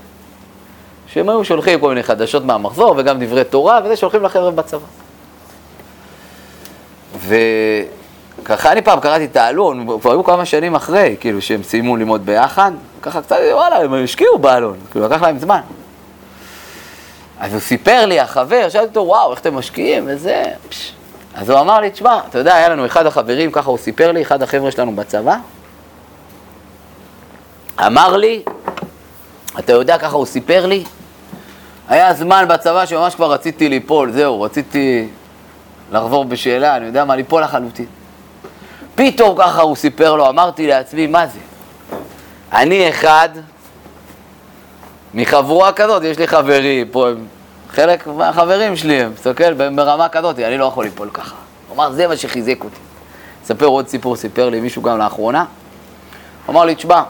שהם 1.07 1.29
היו 1.29 1.45
שולחים 1.45 1.79
כל 1.79 1.89
מיני 1.89 2.03
חדשות 2.03 2.45
מהמחזור 2.45 2.95
וגם 2.97 3.25
דברי 3.25 3.43
תורה, 3.43 3.79
וזה 3.85 3.95
שולחים 3.95 4.23
לחבר'ה 4.23 4.51
בצבא. 4.51 4.85
וככה 8.43 8.71
אני 8.71 8.81
פעם 8.81 8.99
קראתי 8.99 9.25
את 9.25 9.35
האלון, 9.35 9.99
כבר 10.01 10.11
היו 10.11 10.23
כמה 10.23 10.45
שנים 10.45 10.75
אחרי, 10.75 11.15
כאילו 11.19 11.41
שהם 11.41 11.63
סיימו 11.63 11.97
ללמוד 11.97 12.25
ביחד, 12.25 12.71
ככה 13.01 13.21
קצת, 13.21 13.35
וואלה, 13.53 13.79
הם 13.79 13.93
השקיעו 13.93 14.39
באלון, 14.39 14.77
כאילו 14.91 15.05
לקח 15.05 15.21
להם 15.21 15.39
זמן. 15.39 15.61
אז 17.39 17.53
הוא 17.53 17.61
סיפר 17.61 18.05
לי, 18.05 18.19
החבר, 18.19 18.69
שאלתי 18.69 18.87
אותו, 18.87 18.99
וואו, 18.99 19.31
איך 19.31 19.39
אתם 19.39 19.55
משקיעים 19.55 20.03
וזה, 20.07 20.43
פש. 20.69 20.96
אז 21.37 21.49
הוא 21.49 21.59
אמר 21.59 21.79
לי, 21.79 21.91
תשמע, 21.91 22.19
אתה 22.29 22.37
יודע, 22.37 22.55
היה 22.55 22.69
לנו 22.69 22.85
אחד 22.85 23.05
החברים, 23.05 23.51
ככה 23.51 23.69
הוא 23.69 23.77
סיפר 23.77 24.11
לי, 24.11 24.21
אחד 24.21 24.41
החבר'ה 24.41 24.71
שלנו 24.71 24.95
בצבא, 24.95 25.37
אמר 27.85 28.17
לי, 28.17 28.43
אתה 29.59 29.73
יודע, 29.73 29.97
ככה 29.97 30.15
הוא 30.15 30.25
סיפר 30.25 30.65
לי, 30.65 30.83
היה 31.87 32.13
זמן 32.13 32.45
בצבא 32.49 32.85
שממש 32.85 33.15
כבר 33.15 33.31
רציתי 33.31 33.69
ליפול, 33.69 34.11
זהו, 34.11 34.41
רציתי 34.41 35.07
לחבור 35.91 36.25
בשאלה, 36.25 36.77
אני 36.77 36.85
יודע 36.85 37.05
מה, 37.05 37.15
ליפול 37.15 37.43
לחלוטין. 37.43 37.85
פתאום 38.95 39.37
ככה 39.37 39.61
הוא 39.61 39.75
סיפר 39.75 40.15
לו, 40.15 40.29
אמרתי 40.29 40.67
לעצמי, 40.67 41.07
מה 41.07 41.27
זה? 41.27 41.39
אני 42.53 42.89
אחד 42.89 43.29
מחבורה 45.13 45.73
כזאת, 45.73 46.03
יש 46.03 46.17
לי 46.17 46.27
חברים, 46.27 46.87
פה 46.91 47.09
הם 47.09 47.27
חלק 47.69 48.07
מהחברים 48.07 48.75
שלי, 48.75 49.01
הם 49.01 49.11
מסתכל 49.13 49.53
ברמה 49.53 50.09
כזאת, 50.09 50.39
אני 50.39 50.57
לא 50.57 50.65
יכול 50.65 50.85
ליפול 50.85 51.09
ככה. 51.13 51.35
הוא 51.67 51.75
אמר, 51.75 51.91
זה 51.91 52.07
מה 52.07 52.17
שחיזק 52.17 52.63
אותי. 52.63 52.75
אספר 53.45 53.65
עוד 53.65 53.87
סיפור, 53.87 54.15
סיפר 54.15 54.49
לי 54.49 54.59
מישהו 54.59 54.81
גם 54.81 54.97
לאחרונה. 54.97 55.45
הוא 56.45 56.53
אמר 56.53 56.65
לי, 56.65 56.75
תשמע, 56.75 57.03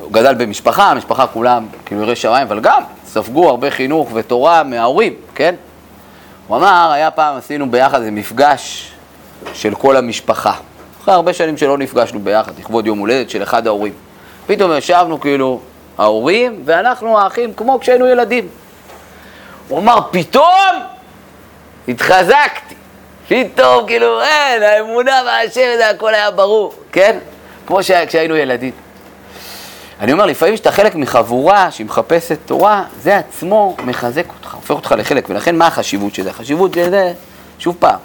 הוא 0.00 0.12
גדל 0.12 0.34
במשפחה, 0.34 0.90
המשפחה 0.90 1.26
כולם 1.26 1.66
כאילו 1.86 2.02
יראי 2.02 2.16
שמיים, 2.16 2.46
אבל 2.46 2.60
גם 2.60 2.82
ספגו 3.06 3.48
הרבה 3.48 3.70
חינוך 3.70 4.10
ותורה 4.14 4.62
מההורים, 4.62 5.14
כן? 5.34 5.54
הוא 6.46 6.56
אמר, 6.56 6.90
היה 6.92 7.10
פעם, 7.10 7.36
עשינו 7.36 7.70
ביחד 7.70 7.98
איזה 7.98 8.10
מפגש 8.10 8.92
של 9.54 9.74
כל 9.74 9.96
המשפחה. 9.96 10.52
אחרי 11.02 11.14
הרבה 11.14 11.32
שנים 11.32 11.56
שלא 11.56 11.78
נפגשנו 11.78 12.20
ביחד, 12.20 12.52
לכבוד 12.58 12.86
יום 12.86 12.98
הולדת 12.98 13.30
של 13.30 13.42
אחד 13.42 13.66
ההורים. 13.66 13.92
פתאום 14.46 14.72
ישבנו 14.72 15.20
כאילו 15.20 15.60
ההורים 15.98 16.62
ואנחנו 16.64 17.18
האחים 17.18 17.54
כמו 17.54 17.80
כשהיינו 17.80 18.06
ילדים. 18.06 18.48
הוא 19.68 19.78
אמר, 19.78 19.98
פתאום 20.10 20.72
התחזקתי. 21.88 22.74
פתאום, 23.28 23.86
כאילו, 23.86 24.22
אין, 24.22 24.62
האמונה 24.62 25.22
והשם, 25.26 25.76
זה 25.76 25.90
הכל 25.90 26.14
היה 26.14 26.30
ברור, 26.30 26.74
כן? 26.92 27.18
כמו 27.66 27.78
כשהיינו 28.06 28.36
ילדים. 28.36 28.72
אני 30.00 30.12
אומר, 30.12 30.26
לפעמים 30.26 30.54
כשאתה 30.54 30.72
חלק 30.72 30.94
מחבורה 30.94 31.70
שהיא 31.70 31.86
מחפשת 31.86 32.38
תורה, 32.46 32.84
זה 33.02 33.16
עצמו 33.16 33.76
מחזק 33.84 34.24
אותך, 34.28 34.54
הופך 34.54 34.70
אותך 34.70 34.94
לחלק, 34.98 35.30
ולכן 35.30 35.56
מה 35.56 35.66
החשיבות 35.66 36.14
של 36.14 36.22
זה? 36.22 36.30
החשיבות 36.30 36.74
של 36.74 36.90
זה, 36.90 37.12
שוב 37.58 37.76
פעם, 37.78 37.98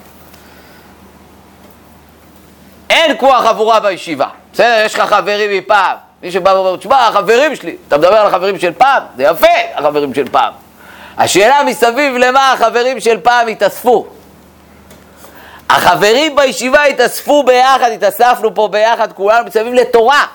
אין 2.90 3.18
כמו 3.18 3.36
החבורה 3.36 3.80
בישיבה, 3.80 4.28
בסדר? 4.54 4.84
יש 4.86 4.96
לך 4.96 5.14
חברים 5.14 5.58
מפעם, 5.58 5.98
מי 6.24 6.32
שבא 6.32 6.50
ואומר, 6.50 6.78
תשמע, 6.78 7.08
החברים 7.08 7.56
שלי, 7.56 7.76
אתה 7.88 7.98
מדבר 7.98 8.18
על 8.18 8.28
החברים 8.28 8.60
של 8.60 8.74
פעם, 8.74 9.04
זה 9.18 9.24
יפה, 9.24 9.48
החברים 9.76 10.14
של 10.14 10.30
פעם. 10.30 10.54
השאלה 11.18 11.64
מסביב 11.64 12.16
למה 12.18 12.52
החברים 12.52 13.00
של 13.00 13.20
פעם 13.20 13.48
התאספו. 13.48 14.08
החברים 15.70 16.36
בישיבה 16.36 16.84
התאספו 16.84 17.44
ביחד, 17.44 17.92
התאספנו 17.92 18.56
פה 18.56 18.68
ביחד, 18.68 19.12
כולנו 19.12 19.46
מסביב 19.46 19.74
לתורה. 19.74 20.26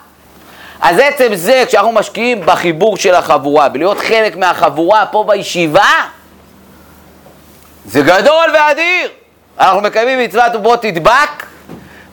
אז 0.80 0.98
עצם 0.98 1.34
זה, 1.34 1.64
כשאנחנו 1.66 1.92
משקיעים 1.92 2.46
בחיבור 2.46 2.96
של 2.96 3.14
החבורה, 3.14 3.68
בלהיות 3.68 3.98
חלק 3.98 4.36
מהחבורה 4.36 5.06
פה 5.06 5.24
בישיבה, 5.28 5.90
זה 7.86 8.00
גדול 8.00 8.54
ואדיר. 8.54 9.10
אנחנו 9.58 9.80
מקיימים 9.80 10.18
מצוות 10.18 10.54
ובוא 10.54 10.76
תדבק, 10.76 11.46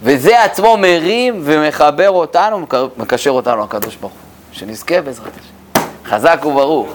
וזה 0.03 0.43
עצמו 0.43 0.77
מרים 0.77 1.41
ומחבר 1.43 2.09
אותנו, 2.09 2.65
מקשר 2.97 3.31
אותנו 3.31 3.63
לקדוש 3.63 3.95
ברוך 3.95 4.13
הוא. 4.13 4.19
שנזכה 4.51 5.01
בעזרת 5.01 5.31
השם. 5.39 5.81
חזק 6.05 6.45
וברוך. 6.45 6.93